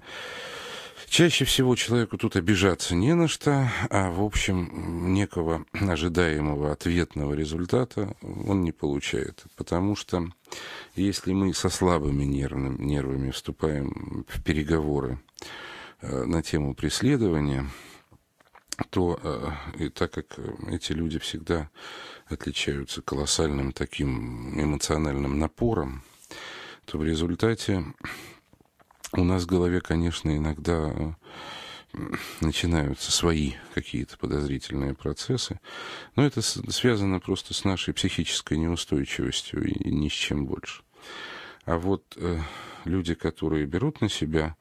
Чаще 1.18 1.44
всего 1.44 1.74
человеку 1.74 2.16
тут 2.16 2.36
обижаться 2.36 2.94
не 2.94 3.12
на 3.12 3.26
что, 3.26 3.68
а 3.90 4.08
в 4.08 4.22
общем 4.22 5.12
некого 5.12 5.64
ожидаемого 5.72 6.70
ответного 6.70 7.34
результата 7.34 8.14
он 8.22 8.62
не 8.62 8.70
получает. 8.70 9.42
Потому 9.56 9.96
что 9.96 10.28
если 10.94 11.32
мы 11.32 11.54
со 11.54 11.70
слабыми 11.70 12.22
нервными, 12.22 12.80
нервами 12.80 13.32
вступаем 13.32 14.26
в 14.28 14.44
переговоры 14.44 15.18
э, 16.02 16.22
на 16.22 16.40
тему 16.40 16.76
преследования, 16.76 17.68
то 18.90 19.18
э, 19.20 19.86
и 19.86 19.88
так 19.88 20.12
как 20.12 20.38
эти 20.68 20.92
люди 20.92 21.18
всегда 21.18 21.68
отличаются 22.26 23.02
колоссальным 23.02 23.72
таким 23.72 24.54
эмоциональным 24.62 25.36
напором, 25.36 26.04
то 26.84 26.96
в 26.96 27.04
результате 27.04 27.82
у 29.12 29.24
нас 29.24 29.44
в 29.44 29.46
голове, 29.46 29.80
конечно, 29.80 30.36
иногда 30.36 30.92
э, 30.92 31.12
начинаются 32.40 33.10
свои 33.10 33.52
какие-то 33.74 34.18
подозрительные 34.18 34.94
процессы, 34.94 35.60
но 36.16 36.24
это 36.24 36.42
связано 36.42 37.20
просто 37.20 37.54
с 37.54 37.64
нашей 37.64 37.94
психической 37.94 38.58
неустойчивостью 38.58 39.64
и 39.64 39.90
ни 39.90 40.08
с 40.08 40.12
чем 40.12 40.46
больше. 40.46 40.82
А 41.64 41.78
вот 41.78 42.04
э, 42.16 42.38
люди, 42.84 43.14
которые 43.14 43.66
берут 43.66 44.00
на 44.00 44.08
себя 44.08 44.56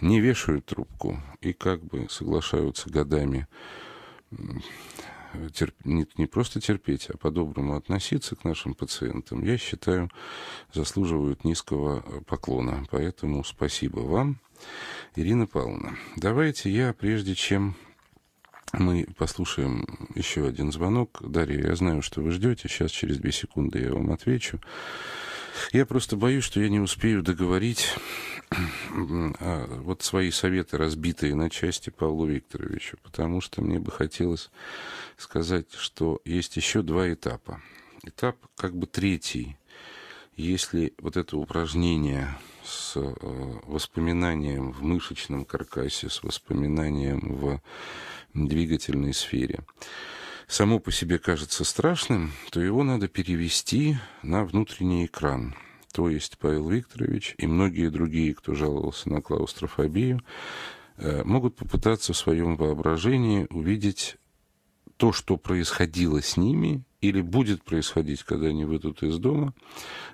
не 0.00 0.20
вешают 0.20 0.66
трубку 0.66 1.22
и 1.40 1.52
как 1.52 1.82
бы 1.82 2.06
соглашаются 2.10 2.90
годами 2.90 3.48
терп... 5.52 5.74
не, 5.84 6.06
не 6.16 6.26
просто 6.26 6.60
терпеть, 6.60 7.08
а 7.10 7.16
по-доброму 7.16 7.76
относиться 7.76 8.36
к 8.36 8.44
нашим 8.44 8.74
пациентам, 8.74 9.44
я 9.44 9.58
считаю, 9.58 10.10
заслуживают 10.72 11.44
низкого 11.44 12.00
поклона. 12.26 12.84
Поэтому 12.90 13.44
спасибо 13.44 14.00
вам, 14.00 14.38
Ирина 15.14 15.46
Павловна. 15.46 15.96
Давайте 16.16 16.70
я, 16.70 16.92
прежде 16.92 17.34
чем 17.34 17.74
мы 18.72 19.06
послушаем 19.16 19.86
еще 20.14 20.46
один 20.46 20.72
звонок. 20.72 21.18
Дарья, 21.20 21.68
я 21.68 21.76
знаю, 21.76 22.02
что 22.02 22.20
вы 22.22 22.30
ждете. 22.30 22.68
Сейчас 22.68 22.90
через 22.90 23.18
две 23.18 23.32
секунды 23.32 23.80
я 23.80 23.92
вам 23.92 24.10
отвечу. 24.10 24.60
Я 25.72 25.86
просто 25.86 26.16
боюсь, 26.16 26.44
что 26.44 26.60
я 26.60 26.68
не 26.68 26.80
успею 26.80 27.22
договорить 27.22 27.94
а, 28.50 29.66
вот 29.82 30.02
свои 30.02 30.30
советы, 30.30 30.76
разбитые 30.76 31.34
на 31.34 31.50
части 31.50 31.90
Павлу 31.90 32.26
Викторовичу, 32.26 32.98
потому 33.02 33.40
что 33.40 33.62
мне 33.62 33.78
бы 33.78 33.90
хотелось 33.90 34.50
сказать, 35.16 35.72
что 35.72 36.20
есть 36.24 36.56
еще 36.56 36.82
два 36.82 37.12
этапа. 37.12 37.60
Этап 38.04 38.36
как 38.56 38.76
бы 38.76 38.86
третий. 38.86 39.56
Если 40.36 40.92
вот 40.98 41.16
это 41.16 41.38
упражнение 41.38 42.36
с 42.62 42.96
э, 42.96 43.14
воспоминанием 43.64 44.72
в 44.72 44.82
мышечном 44.82 45.44
каркасе, 45.44 46.10
с 46.10 46.22
воспоминанием 46.22 47.20
в 47.20 47.60
двигательной 48.34 49.14
сфере, 49.14 49.60
само 50.46 50.78
по 50.78 50.92
себе 50.92 51.18
кажется 51.18 51.64
страшным, 51.64 52.32
то 52.50 52.60
его 52.60 52.82
надо 52.84 53.08
перевести 53.08 53.96
на 54.22 54.44
внутренний 54.44 55.06
экран. 55.06 55.54
То 55.92 56.08
есть 56.08 56.38
Павел 56.38 56.68
Викторович 56.68 57.34
и 57.38 57.46
многие 57.46 57.88
другие, 57.88 58.34
кто 58.34 58.54
жаловался 58.54 59.08
на 59.08 59.22
клаустрофобию, 59.22 60.20
э, 60.98 61.22
могут 61.24 61.56
попытаться 61.56 62.12
в 62.12 62.16
своем 62.16 62.56
воображении 62.56 63.46
увидеть 63.50 64.16
то, 64.96 65.12
что 65.12 65.36
происходило 65.36 66.22
с 66.22 66.36
ними 66.36 66.84
или 67.00 67.20
будет 67.20 67.62
происходить, 67.62 68.22
когда 68.22 68.48
они 68.48 68.64
выйдут 68.64 69.02
из 69.02 69.18
дома, 69.18 69.54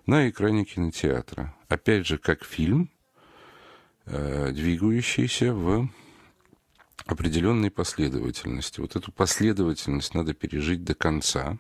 на 0.07 0.29
экране 0.29 0.64
кинотеатра. 0.64 1.55
Опять 1.68 2.07
же, 2.07 2.18
как 2.18 2.45
фильм, 2.45 2.90
э, 4.07 4.53
двигающийся 4.53 5.55
в 5.55 5.88
определенной 7.07 7.71
последовательности. 7.71 8.81
Вот 8.81 8.97
эту 8.97 9.12
последовательность 9.12 10.15
надо 10.15 10.35
пережить 10.35 10.85
до 10.85 10.95
конца. 10.95 11.59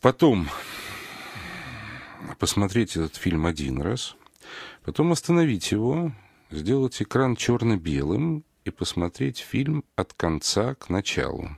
Потом 0.00 0.48
посмотреть 2.38 2.96
этот 2.96 3.16
фильм 3.16 3.46
один 3.46 3.80
раз, 3.80 4.16
потом 4.84 5.12
остановить 5.12 5.70
его, 5.72 6.12
сделать 6.50 7.00
экран 7.00 7.36
черно-белым 7.36 8.44
и 8.64 8.70
посмотреть 8.70 9.38
фильм 9.38 9.84
от 9.96 10.12
конца 10.12 10.74
к 10.74 10.88
началу. 10.88 11.56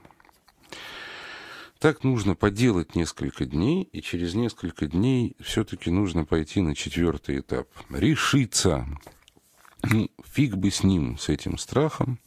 Так 1.79 2.03
нужно 2.03 2.35
поделать 2.35 2.93
несколько 2.93 3.45
дней, 3.45 3.89
и 3.91 4.03
через 4.03 4.35
несколько 4.35 4.85
дней 4.85 5.35
все-таки 5.39 5.89
нужно 5.89 6.25
пойти 6.25 6.61
на 6.61 6.75
четвертый 6.75 7.39
этап. 7.39 7.67
Решиться 7.89 8.87
фиг 10.23 10.55
бы 10.55 10.71
с 10.71 10.83
ним, 10.83 11.17
с 11.17 11.29
этим 11.29 11.57
страхом. 11.57 12.19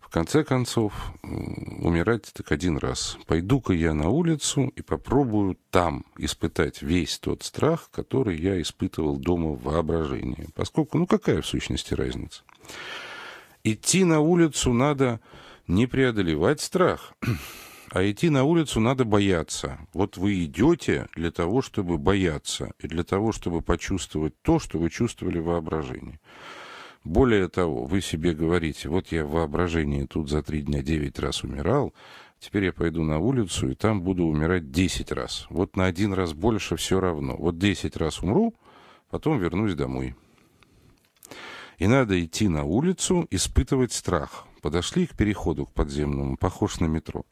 В 0.00 0.08
конце 0.08 0.44
концов, 0.44 0.94
умирать 1.22 2.32
так 2.32 2.52
один 2.52 2.78
раз. 2.78 3.18
Пойду-ка 3.26 3.72
я 3.72 3.92
на 3.92 4.08
улицу 4.08 4.72
и 4.76 4.80
попробую 4.80 5.58
там 5.70 6.06
испытать 6.16 6.80
весь 6.80 7.18
тот 7.18 7.42
страх, 7.42 7.90
который 7.90 8.40
я 8.40 8.60
испытывал 8.62 9.18
дома 9.18 9.50
в 9.50 9.64
воображении. 9.64 10.48
Поскольку, 10.54 10.96
ну 10.98 11.06
какая 11.06 11.42
в 11.42 11.46
сущности 11.46 11.92
разница? 11.92 12.44
Идти 13.64 14.04
на 14.04 14.20
улицу 14.20 14.72
надо 14.72 15.20
не 15.66 15.86
преодолевать 15.86 16.60
страх, 16.60 17.14
а 17.90 18.08
идти 18.08 18.30
на 18.30 18.44
улицу 18.44 18.78
надо 18.78 19.04
бояться. 19.04 19.78
Вот 19.92 20.16
вы 20.16 20.44
идете 20.44 21.08
для 21.16 21.32
того, 21.32 21.62
чтобы 21.62 21.98
бояться, 21.98 22.72
и 22.78 22.86
для 22.86 23.02
того, 23.02 23.32
чтобы 23.32 23.60
почувствовать 23.60 24.40
то, 24.42 24.60
что 24.60 24.78
вы 24.78 24.88
чувствовали 24.88 25.40
в 25.40 25.46
воображении. 25.46 26.20
Более 27.06 27.46
того, 27.46 27.84
вы 27.84 28.00
себе 28.00 28.34
говорите, 28.34 28.88
вот 28.88 29.12
я 29.12 29.24
в 29.24 29.30
воображении 29.30 30.06
тут 30.06 30.28
за 30.28 30.42
три 30.42 30.62
дня 30.62 30.82
девять 30.82 31.20
раз 31.20 31.44
умирал, 31.44 31.94
теперь 32.40 32.64
я 32.64 32.72
пойду 32.72 33.04
на 33.04 33.20
улицу, 33.20 33.70
и 33.70 33.76
там 33.76 34.02
буду 34.02 34.24
умирать 34.24 34.72
десять 34.72 35.12
раз. 35.12 35.46
Вот 35.48 35.76
на 35.76 35.84
один 35.84 36.12
раз 36.12 36.32
больше 36.32 36.74
все 36.74 36.98
равно. 36.98 37.36
Вот 37.36 37.58
десять 37.58 37.96
раз 37.96 38.24
умру, 38.24 38.56
потом 39.08 39.38
вернусь 39.38 39.76
домой. 39.76 40.16
И 41.78 41.86
надо 41.86 42.20
идти 42.24 42.48
на 42.48 42.64
улицу, 42.64 43.28
испытывать 43.30 43.92
страх. 43.92 44.44
Подошли 44.60 45.06
к 45.06 45.16
переходу 45.16 45.66
к 45.66 45.72
подземному, 45.72 46.36
похож 46.36 46.80
на 46.80 46.86
метро. 46.86 47.24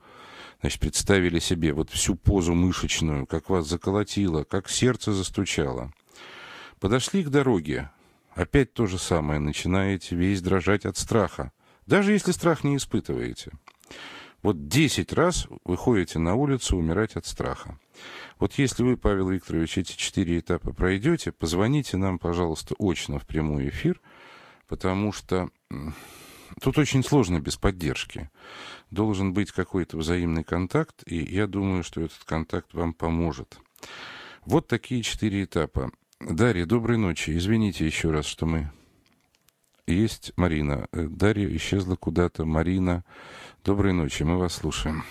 Значит, 0.60 0.78
представили 0.78 1.40
себе 1.40 1.72
вот 1.72 1.90
всю 1.90 2.14
позу 2.14 2.54
мышечную, 2.54 3.26
как 3.26 3.50
вас 3.50 3.66
заколотило, 3.66 4.44
как 4.44 4.68
сердце 4.68 5.12
застучало. 5.12 5.92
Подошли 6.78 7.24
к 7.24 7.28
дороге, 7.30 7.90
Опять 8.34 8.72
то 8.74 8.86
же 8.86 8.98
самое, 8.98 9.38
начинаете 9.38 10.16
весь 10.16 10.42
дрожать 10.42 10.84
от 10.84 10.96
страха, 10.96 11.52
даже 11.86 12.12
если 12.12 12.32
страх 12.32 12.64
не 12.64 12.76
испытываете. 12.76 13.52
Вот 14.42 14.68
десять 14.68 15.12
раз 15.12 15.46
вы 15.64 15.76
ходите 15.76 16.18
на 16.18 16.34
улицу 16.34 16.76
умирать 16.76 17.16
от 17.16 17.26
страха. 17.26 17.78
Вот 18.38 18.54
если 18.54 18.82
вы, 18.82 18.96
Павел 18.96 19.30
Викторович, 19.30 19.78
эти 19.78 19.96
четыре 19.96 20.40
этапа 20.40 20.72
пройдете, 20.74 21.32
позвоните 21.32 21.96
нам, 21.96 22.18
пожалуйста, 22.18 22.74
очно 22.78 23.18
в 23.18 23.26
прямой 23.26 23.68
эфир, 23.68 24.00
потому 24.68 25.12
что 25.12 25.48
тут 26.60 26.76
очень 26.76 27.04
сложно 27.04 27.40
без 27.40 27.56
поддержки. 27.56 28.30
Должен 28.90 29.32
быть 29.32 29.52
какой-то 29.52 29.96
взаимный 29.96 30.44
контакт, 30.44 31.02
и 31.06 31.16
я 31.16 31.46
думаю, 31.46 31.84
что 31.84 32.02
этот 32.02 32.24
контакт 32.24 32.74
вам 32.74 32.92
поможет. 32.92 33.58
Вот 34.44 34.66
такие 34.66 35.02
четыре 35.02 35.44
этапа. 35.44 35.90
Дарья, 36.20 36.64
доброй 36.64 36.96
ночи. 36.96 37.36
Извините 37.36 37.84
еще 37.84 38.10
раз, 38.10 38.24
что 38.24 38.46
мы... 38.46 38.70
Есть 39.86 40.32
Марина. 40.36 40.88
Э, 40.92 41.06
Дарья 41.08 41.54
исчезла 41.56 41.96
куда-то. 41.96 42.46
Марина, 42.46 43.04
доброй 43.64 43.92
ночи. 43.92 44.22
Мы 44.22 44.38
вас 44.38 44.54
слушаем. 44.54 45.04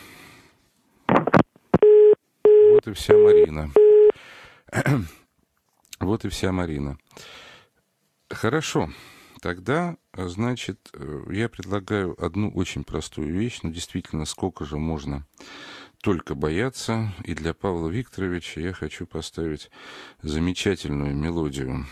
Вот 1.08 2.88
и 2.88 2.94
вся 2.94 3.14
Марина. 3.16 3.70
Вот 6.00 6.26
и 6.26 6.30
вся 6.30 6.52
Марина. 6.52 6.98
Хорошо. 8.30 8.90
Тогда, 9.42 9.98
значит, 10.14 10.90
э, 10.94 11.24
я 11.30 11.48
предлагаю 11.48 12.16
одну 12.24 12.50
очень 12.50 12.84
простую 12.84 13.32
вещь. 13.32 13.60
Ну, 13.62 13.72
действительно, 13.72 14.26
сколько 14.26 14.66
же 14.66 14.78
можно 14.78 15.28
только 16.04 16.36
бояться. 16.36 17.14
И 17.24 17.34
для 17.34 17.54
Павла 17.54 17.88
Викторовича 17.88 18.60
я 18.60 18.74
хочу 18.74 19.08
поставить 19.08 19.72
замечательную 20.22 21.16
мелодию 21.16 21.88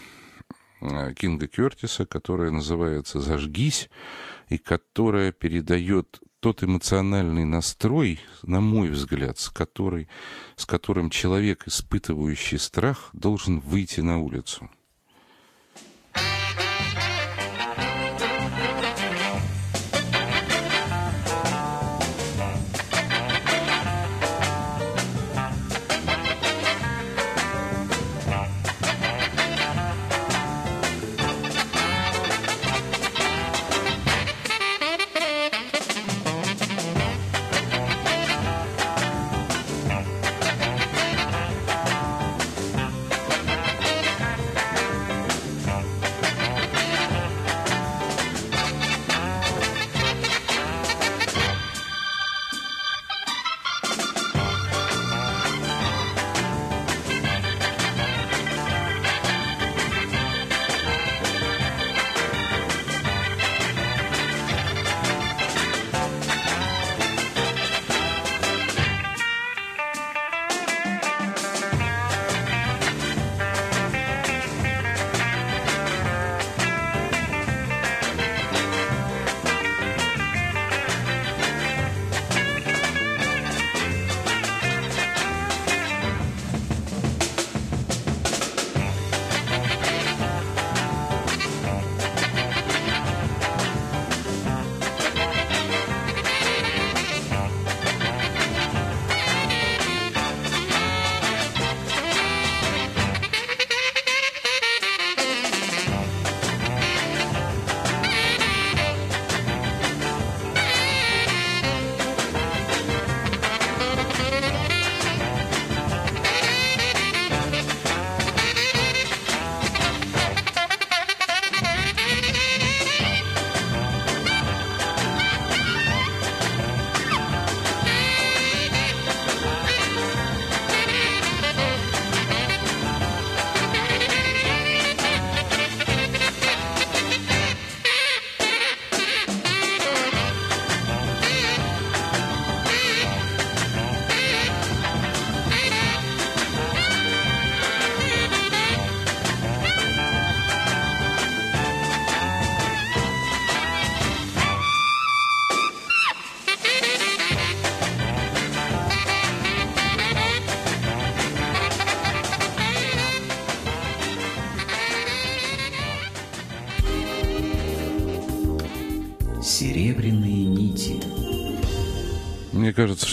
э, 0.82 1.14
Кинга 1.14 1.48
Кертиса, 1.48 2.06
которая 2.06 2.52
называется 2.52 3.22
«Зажгись», 3.22 3.90
и 4.50 4.58
которая 4.58 5.32
передает 5.32 6.20
тот 6.42 6.62
эмоциональный 6.62 7.46
настрой, 7.46 8.20
на 8.44 8.60
мой 8.60 8.90
взгляд, 8.90 9.40
с, 9.40 9.50
которой, 9.50 10.10
с 10.58 10.66
которым 10.66 11.10
человек, 11.10 11.68
испытывающий 11.68 12.60
страх, 12.60 13.12
должен 13.14 13.62
выйти 13.62 14.02
на 14.02 14.20
улицу. 14.20 14.70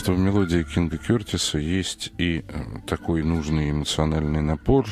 В 0.08 0.18
мелодии 0.18 0.62
Кинга 0.62 0.96
Кертиса 0.96 1.58
есть 1.58 2.12
и 2.16 2.42
э, 2.48 2.64
такой 2.86 3.22
нужный 3.22 3.72
эмоциональный 3.72 4.40
напор, 4.40 4.86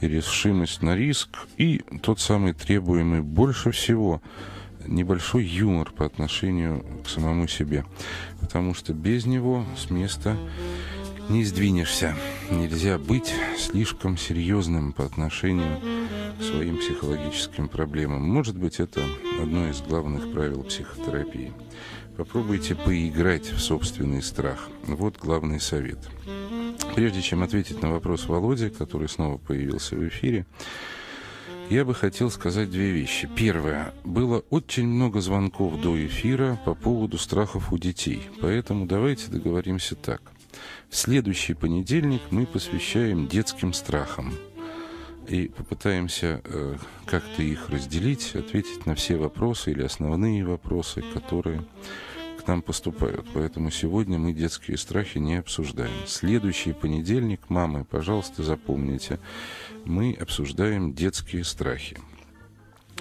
и 0.00 0.06
решимость 0.06 0.80
на 0.80 0.94
риск, 0.94 1.30
и 1.56 1.82
тот 2.02 2.20
самый 2.20 2.52
требуемый 2.52 3.20
больше 3.20 3.72
всего 3.72 4.22
небольшой 4.86 5.44
юмор 5.44 5.90
по 5.90 6.06
отношению 6.06 6.84
к 7.04 7.08
самому 7.08 7.48
себе. 7.48 7.84
Потому 8.40 8.74
что 8.74 8.94
без 8.94 9.26
него 9.26 9.64
с 9.76 9.90
места 9.90 10.36
не 11.28 11.44
сдвинешься. 11.44 12.14
Нельзя 12.48 12.96
быть 12.96 13.34
слишком 13.58 14.16
серьезным 14.16 14.92
по 14.92 15.04
отношению 15.04 15.80
к 16.38 16.42
своим 16.44 16.78
психологическим 16.78 17.68
проблемам. 17.68 18.22
Может 18.22 18.56
быть, 18.56 18.78
это 18.78 19.04
одно 19.42 19.68
из 19.68 19.80
главных 19.80 20.32
правил 20.32 20.62
психотерапии. 20.62 21.52
Попробуйте 22.18 22.74
поиграть 22.74 23.46
в 23.46 23.60
собственный 23.60 24.22
страх. 24.22 24.68
Вот 24.82 25.16
главный 25.18 25.60
совет. 25.60 26.00
Прежде 26.96 27.22
чем 27.22 27.44
ответить 27.44 27.80
на 27.80 27.92
вопрос 27.92 28.26
Володи, 28.26 28.70
который 28.70 29.08
снова 29.08 29.38
появился 29.38 29.94
в 29.94 30.04
эфире, 30.08 30.44
я 31.70 31.84
бы 31.84 31.94
хотел 31.94 32.28
сказать 32.32 32.72
две 32.72 32.90
вещи. 32.90 33.30
Первое. 33.36 33.94
Было 34.02 34.40
очень 34.50 34.88
много 34.88 35.20
звонков 35.20 35.80
до 35.80 35.96
эфира 36.04 36.58
по 36.64 36.74
поводу 36.74 37.18
страхов 37.18 37.72
у 37.72 37.78
детей. 37.78 38.28
Поэтому 38.40 38.86
давайте 38.86 39.30
договоримся 39.30 39.94
так. 39.94 40.20
В 40.90 40.96
следующий 40.96 41.54
понедельник 41.54 42.22
мы 42.32 42.46
посвящаем 42.46 43.28
детским 43.28 43.72
страхам. 43.72 44.34
И 45.28 45.48
попытаемся 45.48 46.40
э, 46.44 46.76
как-то 47.04 47.42
их 47.42 47.68
разделить, 47.68 48.34
ответить 48.34 48.86
на 48.86 48.94
все 48.94 49.16
вопросы 49.16 49.72
или 49.72 49.82
основные 49.82 50.42
вопросы, 50.44 51.02
которые 51.12 51.64
к 52.42 52.46
нам 52.46 52.62
поступают. 52.62 53.26
Поэтому 53.34 53.70
сегодня 53.70 54.18
мы 54.18 54.32
детские 54.32 54.78
страхи 54.78 55.18
не 55.18 55.36
обсуждаем. 55.36 55.92
Следующий 56.06 56.72
понедельник, 56.72 57.50
мамы, 57.50 57.84
пожалуйста, 57.84 58.42
запомните, 58.42 59.20
мы 59.84 60.16
обсуждаем 60.18 60.94
детские 60.94 61.44
страхи. 61.44 61.98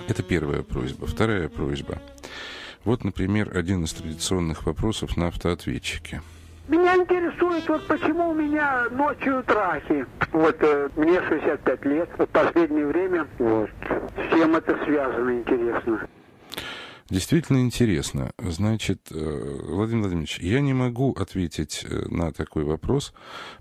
Это 0.09 0.21
первая 0.21 0.63
просьба. 0.63 1.07
Вторая 1.07 1.47
просьба. 1.47 2.01
Вот, 2.83 3.05
например, 3.05 3.57
один 3.57 3.85
из 3.85 3.93
традиционных 3.93 4.65
вопросов 4.65 5.15
на 5.15 5.27
автоответчике– 5.27 6.21
меня 6.67 6.95
интересует, 6.95 7.67
вот 7.67 7.87
почему 7.87 8.29
у 8.29 8.33
меня 8.33 8.87
ночью 8.91 9.43
трахи. 9.43 10.05
Вот 10.31 10.57
э, 10.59 10.89
мне 10.95 11.21
65 11.21 11.85
лет, 11.85 12.09
в 12.17 12.25
последнее 12.27 12.85
время, 12.85 13.27
вот. 13.39 13.69
С 14.17 14.33
чем 14.33 14.55
это 14.55 14.77
связано, 14.85 15.31
интересно. 15.31 16.07
Действительно 17.09 17.61
интересно. 17.61 18.31
Значит, 18.37 19.11
э, 19.11 19.59
Владимир 19.69 20.01
Владимирович, 20.01 20.39
я 20.39 20.59
не 20.59 20.73
могу 20.73 21.13
ответить 21.13 21.85
э, 21.87 22.05
на 22.09 22.33
такой 22.33 22.65
вопрос 22.65 23.13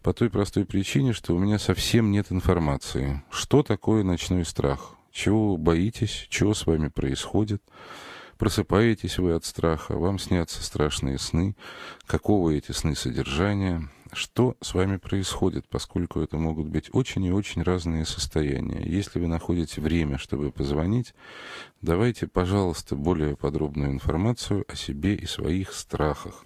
по 0.03 0.13
той 0.13 0.31
простой 0.31 0.65
причине, 0.65 1.13
что 1.13 1.35
у 1.35 1.39
меня 1.39 1.61
совсем 1.61 2.11
нет 2.11 2.27
информации. 2.31 3.23
Что 3.31 3.63
такое 3.63 4.03
ночной 4.03 4.45
страх? 4.45 4.97
Чего 5.13 5.53
вы 5.53 5.59
боитесь? 5.59 6.27
Чего 6.29 6.55
с 6.55 6.67
вами 6.67 6.89
происходит? 6.89 7.63
Просыпаетесь 8.39 9.18
вы 9.18 9.32
от 9.32 9.45
страха, 9.45 9.97
вам 9.97 10.18
снятся 10.18 10.62
страшные 10.62 11.18
сны. 11.18 11.57
Какого 12.07 12.51
эти 12.51 12.72
сны 12.72 12.95
содержания? 12.95 13.89
Что 14.12 14.57
с 14.61 14.74
вами 14.74 14.99
происходит, 14.99 15.66
поскольку 15.68 16.20
это 16.20 16.37
могут 16.37 16.66
быть 16.66 16.91
очень 16.93 17.24
и 17.24 17.32
очень 17.32 17.62
разные 17.62 18.05
состояния. 18.05 18.82
Если 18.84 19.18
вы 19.18 19.26
находите 19.26 19.80
время, 19.80 20.18
чтобы 20.18 20.53
позвонить, 20.53 21.14
давайте, 21.80 22.26
пожалуйста, 22.26 22.95
более 22.95 23.37
подробную 23.37 23.91
информацию 23.91 24.64
о 24.68 24.76
себе 24.76 25.14
и 25.14 25.26
своих 25.26 25.72
страхах. 25.72 26.45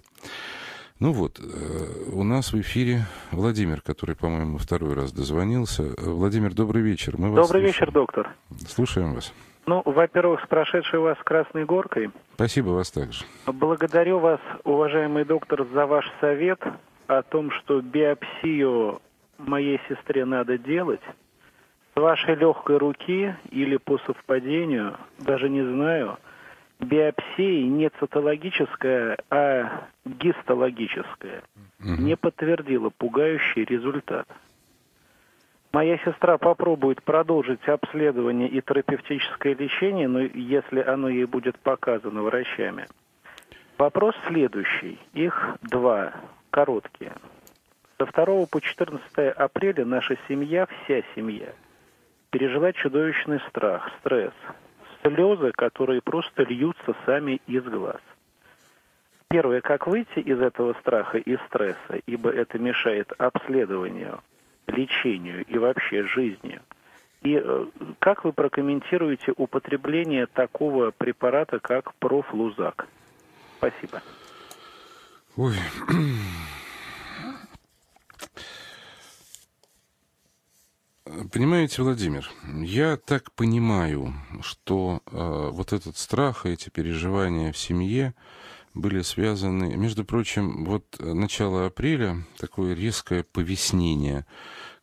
Ну 0.99 1.13
вот, 1.13 1.39
э, 1.39 2.11
у 2.13 2.23
нас 2.23 2.53
в 2.53 2.61
эфире 2.61 3.05
Владимир, 3.31 3.81
который, 3.81 4.15
по-моему, 4.15 4.57
второй 4.57 4.93
раз 4.93 5.11
дозвонился. 5.11 5.93
Владимир, 5.97 6.53
добрый 6.53 6.83
вечер. 6.83 7.17
Мы 7.17 7.35
добрый 7.35 7.61
вас 7.61 7.71
вечер, 7.71 7.91
доктор. 7.91 8.35
Слушаем 8.67 9.15
вас. 9.15 9.33
Ну, 9.65 9.81
во-первых, 9.85 10.43
с 10.43 10.47
прошедшей 10.47 10.99
вас 10.99 11.17
Красной 11.23 11.65
Горкой. 11.65 12.09
Спасибо 12.35 12.69
вас 12.69 12.91
также. 12.91 13.25
Благодарю 13.45 14.19
вас, 14.19 14.39
уважаемый 14.63 15.23
доктор, 15.25 15.65
за 15.71 15.85
ваш 15.85 16.09
совет 16.19 16.59
о 17.07 17.21
том, 17.21 17.51
что 17.51 17.81
биопсию 17.81 19.01
моей 19.37 19.79
сестре 19.87 20.25
надо 20.25 20.57
делать. 20.57 21.01
С 21.93 21.99
вашей 21.99 22.35
легкой 22.35 22.77
руки 22.77 23.35
или 23.51 23.77
по 23.77 23.97
совпадению, 23.99 24.97
даже 25.19 25.49
не 25.49 25.61
знаю, 25.61 26.17
биопсии 26.79 27.63
не 27.63 27.89
цитологическая, 27.99 29.17
а 29.29 29.87
гистологическая 30.05 31.43
угу. 31.79 32.01
не 32.01 32.15
подтвердила 32.15 32.89
пугающий 32.89 33.65
результат. 33.65 34.27
Моя 35.73 35.97
сестра 35.99 36.37
попробует 36.37 37.01
продолжить 37.01 37.65
обследование 37.65 38.49
и 38.49 38.61
терапевтическое 38.61 39.55
лечение, 39.55 40.09
но 40.09 40.19
если 40.19 40.81
оно 40.81 41.07
ей 41.07 41.23
будет 41.23 41.57
показано 41.59 42.23
врачами. 42.23 42.87
Вопрос 43.77 44.13
следующий. 44.27 44.99
Их 45.13 45.55
два, 45.61 46.13
короткие. 46.49 47.13
Со 47.97 48.05
2 48.05 48.47
по 48.47 48.59
14 48.59 49.17
апреля 49.37 49.85
наша 49.85 50.17
семья, 50.27 50.65
вся 50.65 51.03
семья, 51.15 51.53
пережила 52.31 52.73
чудовищный 52.73 53.39
страх, 53.47 53.89
стресс, 53.99 54.33
слезы, 55.03 55.53
которые 55.53 56.01
просто 56.01 56.43
льются 56.43 56.95
сами 57.05 57.39
из 57.47 57.63
глаз. 57.63 58.01
Первое, 59.29 59.61
как 59.61 59.87
выйти 59.87 60.19
из 60.19 60.41
этого 60.41 60.73
страха 60.81 61.17
и 61.17 61.37
стресса, 61.47 62.01
ибо 62.05 62.29
это 62.29 62.59
мешает 62.59 63.13
обследованию– 63.17 64.19
лечению 64.67 65.45
и 65.45 65.57
вообще 65.57 66.05
жизни. 66.07 66.59
И 67.21 67.39
э, 67.41 67.65
как 67.99 68.23
вы 68.23 68.33
прокомментируете 68.33 69.33
употребление 69.37 70.25
такого 70.25 70.91
препарата, 70.91 71.59
как 71.59 71.93
профлузак? 71.95 72.87
Спасибо. 73.57 74.01
Ой. 75.37 75.55
Понимаете, 81.31 81.83
Владимир, 81.83 82.29
я 82.63 82.97
так 82.97 83.31
понимаю, 83.33 84.13
что 84.41 85.01
э, 85.05 85.49
вот 85.51 85.73
этот 85.73 85.97
страх, 85.97 86.45
эти 86.45 86.69
переживания 86.69 87.51
в 87.51 87.57
семье, 87.57 88.13
были 88.73 89.01
связаны, 89.01 89.75
между 89.75 90.05
прочим, 90.05 90.65
вот 90.65 90.85
э, 90.99 91.13
начало 91.13 91.65
апреля, 91.65 92.23
такое 92.37 92.73
резкое 92.73 93.23
повеснение, 93.23 94.25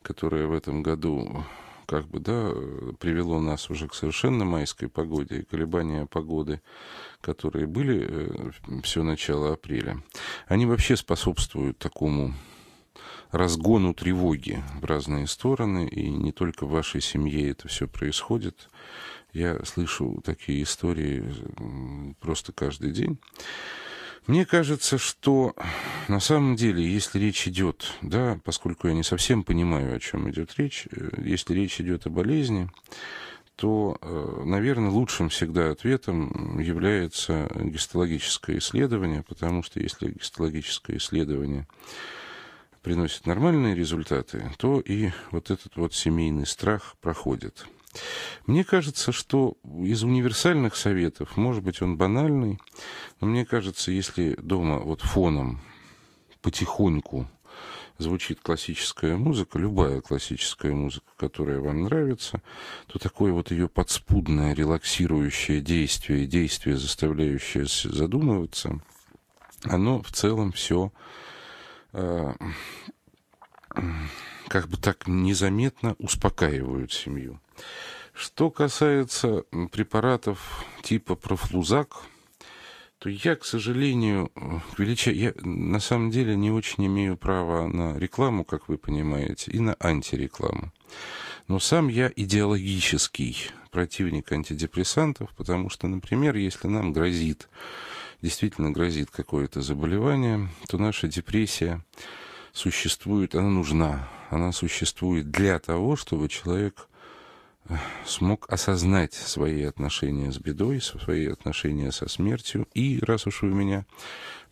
которое 0.01 0.47
в 0.47 0.53
этом 0.53 0.83
году 0.83 1.43
как 1.85 2.07
бы, 2.07 2.19
да, 2.19 2.51
привело 2.99 3.39
нас 3.39 3.71
уже 3.71 3.87
к 3.87 3.95
совершенно 3.95 4.45
майской 4.45 4.89
погоде, 4.89 5.39
и 5.39 5.43
колебания 5.43 6.05
погоды, 6.05 6.61
которые 7.19 7.65
были 7.65 8.07
э, 8.07 8.51
все 8.83 9.01
начало 9.01 9.53
апреля, 9.53 10.03
они 10.47 10.67
вообще 10.67 10.95
способствуют 10.95 11.79
такому 11.79 12.35
разгону 13.31 13.93
тревоги 13.93 14.63
в 14.81 14.85
разные 14.85 15.27
стороны, 15.27 15.87
и 15.87 16.09
не 16.09 16.31
только 16.31 16.65
в 16.65 16.71
вашей 16.71 17.01
семье 17.01 17.49
это 17.49 17.67
все 17.67 17.87
происходит. 17.87 18.69
Я 19.33 19.63
слышу 19.63 20.21
такие 20.23 20.63
истории 20.63 21.23
просто 22.19 22.51
каждый 22.51 22.91
день. 22.91 23.19
Мне 24.27 24.45
кажется, 24.45 24.97
что 24.97 25.55
на 26.07 26.19
самом 26.19 26.55
деле, 26.55 26.85
если 26.87 27.19
речь 27.19 27.47
идет, 27.47 27.93
да, 28.01 28.39
поскольку 28.43 28.87
я 28.87 28.93
не 28.93 29.03
совсем 29.03 29.43
понимаю, 29.43 29.95
о 29.95 29.99
чем 29.99 30.29
идет 30.29 30.53
речь, 30.57 30.87
э, 30.91 31.09
если 31.23 31.55
речь 31.55 31.81
идет 31.81 32.05
о 32.05 32.11
болезни, 32.11 32.69
то, 33.55 33.97
э, 33.99 34.41
наверное, 34.45 34.91
лучшим 34.91 35.29
всегда 35.29 35.71
ответом 35.71 36.59
является 36.59 37.49
гистологическое 37.55 38.59
исследование, 38.59 39.23
потому 39.23 39.63
что 39.63 39.79
если 39.79 40.11
гистологическое 40.11 40.97
исследование 40.97 41.67
приносит 42.83 43.25
нормальные 43.25 43.73
результаты, 43.73 44.51
то 44.57 44.79
и 44.79 45.09
вот 45.31 45.49
этот 45.49 45.75
вот 45.75 45.93
семейный 45.93 46.45
страх 46.45 46.95
проходит. 47.01 47.65
Мне 48.45 48.63
кажется, 48.63 49.11
что 49.11 49.57
из 49.83 50.03
универсальных 50.03 50.75
советов, 50.75 51.37
может 51.37 51.63
быть, 51.63 51.81
он 51.81 51.97
банальный, 51.97 52.59
но 53.19 53.27
мне 53.27 53.45
кажется, 53.45 53.91
если 53.91 54.35
дома 54.35 54.79
вот 54.79 55.01
фоном 55.01 55.61
потихоньку 56.41 57.27
звучит 57.97 58.39
классическая 58.41 59.17
музыка, 59.17 59.59
любая 59.59 60.01
классическая 60.01 60.71
музыка, 60.71 61.07
которая 61.17 61.59
вам 61.59 61.83
нравится, 61.83 62.41
то 62.87 62.97
такое 62.97 63.33
вот 63.33 63.51
ее 63.51 63.67
подспудное 63.67 64.53
релаксирующее 64.53 65.59
действие, 65.59 66.25
действие, 66.25 66.77
заставляющее 66.77 67.65
задумываться, 67.65 68.79
оно 69.63 70.01
в 70.01 70.11
целом 70.11 70.53
все 70.53 70.93
э, 71.91 72.33
как 74.47 74.67
бы 74.69 74.77
так 74.77 75.07
незаметно 75.07 75.95
успокаивают 75.99 76.93
семью. 76.93 77.39
Что 78.13 78.51
касается 78.51 79.43
препаратов 79.71 80.65
типа 80.83 81.15
профлузак, 81.15 82.03
то 82.99 83.09
я, 83.09 83.37
к 83.37 83.45
сожалению, 83.45 84.29
к 84.75 84.79
велича... 84.79 85.11
я 85.11 85.33
на 85.41 85.79
самом 85.79 86.11
деле 86.11 86.35
не 86.35 86.51
очень 86.51 86.85
имею 86.85 87.15
права 87.15 87.67
на 87.67 87.97
рекламу, 87.97 88.43
как 88.43 88.67
вы 88.67 88.77
понимаете, 88.77 89.51
и 89.51 89.59
на 89.59 89.75
антирекламу. 89.79 90.73
Но 91.47 91.59
сам 91.59 91.87
я 91.87 92.11
идеологический 92.13 93.51
противник 93.71 94.31
антидепрессантов, 94.31 95.29
потому 95.37 95.69
что, 95.69 95.87
например, 95.87 96.35
если 96.35 96.67
нам 96.67 96.91
грозит, 96.91 97.47
действительно 98.21 98.71
грозит 98.71 99.09
какое-то 99.11 99.61
заболевание, 99.61 100.49
то 100.67 100.77
наша 100.77 101.07
депрессия 101.07 101.83
существует, 102.51 103.33
она 103.33 103.49
нужна, 103.49 104.09
она 104.29 104.51
существует 104.51 105.31
для 105.31 105.57
того, 105.59 105.95
чтобы 105.95 106.27
человек 106.27 106.87
э, 106.87 106.88
смог 108.05 108.45
осознать 108.51 109.13
свои 109.13 109.63
отношения 109.63 110.31
с 110.31 110.37
бедой, 110.37 110.81
свои 110.81 111.27
отношения 111.27 111.91
со 111.91 112.09
смертью 112.09 112.67
и, 112.73 112.99
раз 113.01 113.27
уж 113.27 113.41
вы 113.41 113.49
меня 113.49 113.85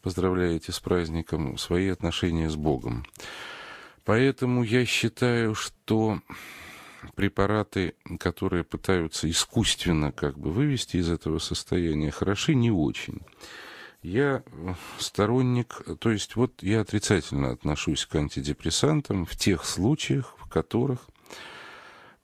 поздравляете 0.02 0.72
с 0.72 0.80
праздником, 0.80 1.58
свои 1.58 1.90
отношения 1.90 2.50
с 2.50 2.56
Богом. 2.56 3.06
Поэтому 4.06 4.64
я 4.64 4.86
считаю, 4.86 5.54
что 5.56 6.22
препараты, 7.16 7.96
которые 8.20 8.64
пытаются 8.64 9.30
искусственно 9.30 10.12
как 10.12 10.38
бы 10.38 10.52
вывести 10.52 10.98
из 10.98 11.10
этого 11.10 11.40
состояния, 11.40 12.12
хороши 12.12 12.56
не 12.56 12.72
очень. 12.72 13.22
Я 14.02 14.44
сторонник, 15.00 15.82
то 16.00 16.12
есть 16.12 16.36
вот 16.36 16.62
я 16.62 16.82
отрицательно 16.82 17.52
отношусь 17.52 18.06
к 18.06 18.16
антидепрессантам 18.16 19.26
в 19.26 19.36
тех 19.36 19.66
случаях, 19.66 20.36
в 20.38 20.48
которых 20.48 21.08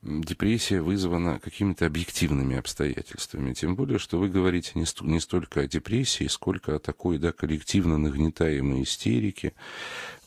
депрессия 0.04 0.82
вызвана 0.82 1.39
какими-то 1.39 1.86
объективными 1.86 2.58
обстоятельствами. 2.58 3.54
Тем 3.54 3.76
более, 3.76 3.99
что 3.99 4.20
вы 4.20 4.30
говорите 4.30 4.72
не, 4.76 4.86
ст- 4.86 5.01
не 5.01 5.20
столько 5.20 5.62
о 5.62 5.68
депрессии, 5.68 6.28
сколько 6.28 6.76
о 6.76 6.80
такой 6.80 7.18
да, 7.18 7.32
коллективно 7.32 7.97
нагнетаемой 7.97 8.84
истерике, 8.84 9.54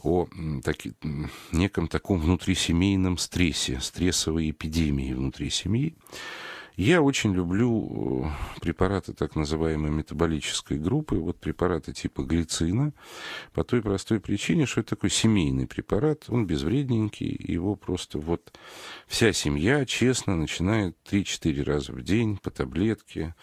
о 0.03 0.29
таки, 0.65 0.95
неком 1.53 1.89
таком 1.89 2.21
внутрисемейном 2.21 3.19
стрессе, 3.19 3.81
стрессовой 3.81 4.51
эпидемии 4.51 5.13
внутри 5.13 5.51
семьи. 5.51 5.95
Я 6.77 7.01
очень 7.01 7.33
люблю 7.33 8.27
э, 8.27 8.61
препараты 8.61 9.15
так 9.15 9.35
называемой 9.35 9.91
метаболической 9.91 10.79
группы, 10.79 11.17
вот 11.17 11.41
препараты 11.41 11.95
типа 11.95 12.23
глицина, 12.23 12.93
по 13.55 13.65
той 13.65 13.81
простой 13.81 14.21
причине, 14.21 14.67
что 14.67 14.81
это 14.81 14.91
такой 14.91 15.09
семейный 15.09 15.67
препарат, 15.67 16.25
он 16.29 16.47
безвредненький, 16.47 17.35
его 17.39 17.77
просто 17.77 18.19
вот 18.19 18.53
вся 19.07 19.33
семья 19.33 19.87
честно 19.87 20.37
начинает 20.37 20.99
3-4 21.11 21.63
раза 21.63 21.93
в 21.93 22.03
день 22.03 22.37
по 22.37 22.51
таблетке, 22.51 23.35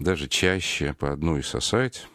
даже 0.00 0.26
чаще 0.26 0.94
по 0.94 1.12
одной 1.12 1.44
сосать, 1.44 2.08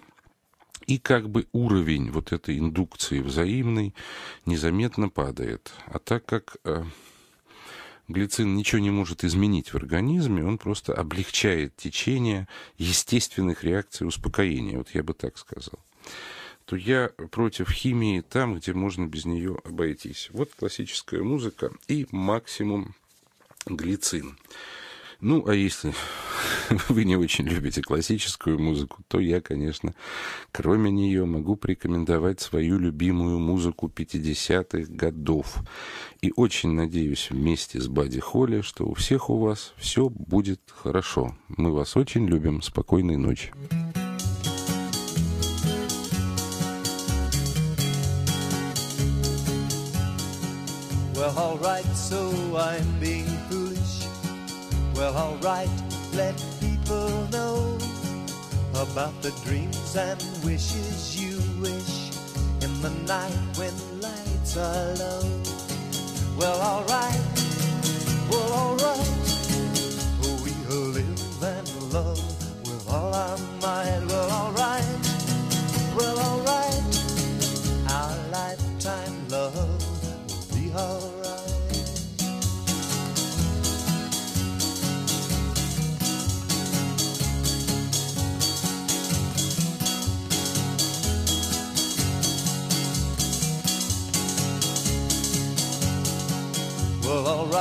и 0.88 0.98
как 0.98 1.30
бы 1.30 1.48
уровень 1.54 2.12
вот 2.12 2.34
этой 2.34 2.60
индукции 2.60 3.20
взаимной 3.20 3.96
незаметно 4.46 5.08
падает. 5.08 5.72
А 5.86 6.00
так 6.00 6.26
как 6.26 6.58
э, 6.66 6.84
глицин 8.10 8.56
ничего 8.56 8.80
не 8.80 8.92
может 8.92 9.24
изменить 9.24 9.70
в 9.70 9.76
организме, 9.76 10.44
он 10.44 10.58
просто 10.58 10.94
облегчает 10.94 11.76
течение 11.78 12.48
естественных 12.78 13.64
реакций 13.64 14.06
успокоения, 14.06 14.78
вот 14.78 14.90
я 14.94 15.04
бы 15.04 15.14
так 15.14 15.38
сказал 15.38 15.80
то 16.70 16.76
я 16.76 17.08
против 17.32 17.72
химии 17.72 18.22
там, 18.22 18.54
где 18.54 18.74
можно 18.74 19.08
без 19.08 19.26
нее 19.26 19.60
обойтись. 19.64 20.30
Вот 20.32 20.52
классическая 20.54 21.24
музыка 21.24 21.72
и 21.88 22.06
максимум 22.12 22.94
глицин. 23.66 24.38
Ну, 25.22 25.46
а 25.48 25.54
если 25.54 25.94
вы 26.88 27.04
не 27.04 27.18
очень 27.18 27.46
любите 27.46 27.82
классическую 27.82 28.58
музыку, 28.58 29.04
то 29.10 29.20
я, 29.20 29.42
конечно, 29.42 29.94
кроме 30.54 30.92
нее 30.92 31.26
могу 31.26 31.58
порекомендовать 31.58 32.40
свою 32.40 32.80
любимую 32.80 33.38
музыку 33.40 33.92
50-х 33.94 34.94
годов. 34.94 35.58
И 36.22 36.32
очень 36.36 36.72
надеюсь 36.72 37.32
вместе 37.32 37.82
с 37.82 37.88
Бади 37.90 38.20
Холли, 38.22 38.62
что 38.62 38.86
у 38.86 38.94
всех 38.94 39.30
у 39.30 39.40
вас 39.40 39.74
все 39.78 40.10
будет 40.10 40.62
хорошо. 40.74 41.36
Мы 41.50 41.74
вас 41.74 41.98
очень 41.98 42.26
любим. 42.26 42.62
Спокойной 42.62 43.18
ночи. 43.18 43.52
Well, 51.14 51.38
alright, 51.38 51.86
so 51.96 52.32
I'm 52.56 53.00
being. 53.02 53.29
Well, 55.00 55.16
alright, 55.16 55.70
let 56.14 56.36
people 56.60 57.10
know 57.32 57.78
about 58.76 59.16
the 59.22 59.32
dreams 59.46 59.96
and 59.96 60.22
wishes 60.44 61.16
you 61.16 61.38
wish 61.62 62.12
in 62.62 62.82
the 62.82 62.90
night 63.08 63.32
when 63.56 63.72
lights 64.02 64.58
are 64.58 64.94
low. 64.96 65.24
Well, 66.38 66.60
alright, 66.60 67.22
well, 68.30 68.52
alright, 68.52 69.08
we'll 70.68 70.92
live 70.92 71.44
and 71.44 71.94
love 71.94 72.20
with 72.68 72.90
all 72.90 73.14
our 73.14 73.38
might. 73.62 74.04
Well, 74.06 74.29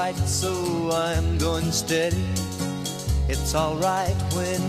right, 0.08 0.28
so 0.28 0.90
I'm 0.92 1.38
going 1.38 1.70
steady. 1.70 2.24
It's 3.28 3.54
alright 3.54 4.16
when 4.32 4.60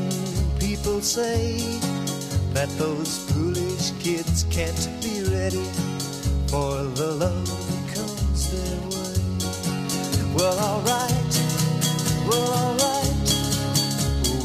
people 0.59 1.01
say 1.01 1.57
that 2.53 2.69
those 2.77 3.31
foolish 3.31 3.91
kids 3.99 4.45
can't 4.49 4.89
be 5.01 5.23
ready 5.35 5.63
for 6.47 6.83
the 6.99 7.11
love 7.23 7.47
that 7.69 7.95
comes 7.95 8.41
their 8.51 8.79
way. 8.91 9.15
Well, 10.35 10.57
alright, 10.59 11.31
well, 12.27 12.49
alright, 12.63 13.19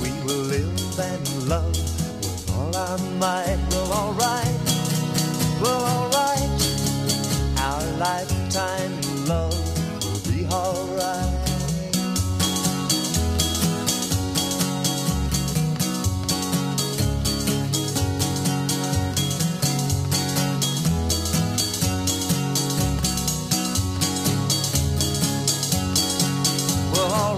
we 0.00 0.10
will 0.24 0.44
live 0.54 0.98
and 0.98 1.48
love 1.48 1.76
with 1.76 2.50
all 2.56 2.76
our 2.76 2.98
might. 3.18 3.58
Well, 3.70 3.92
alright, 3.92 4.60
well, 5.60 5.82
alright. 5.82 6.13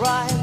right. 0.07 0.36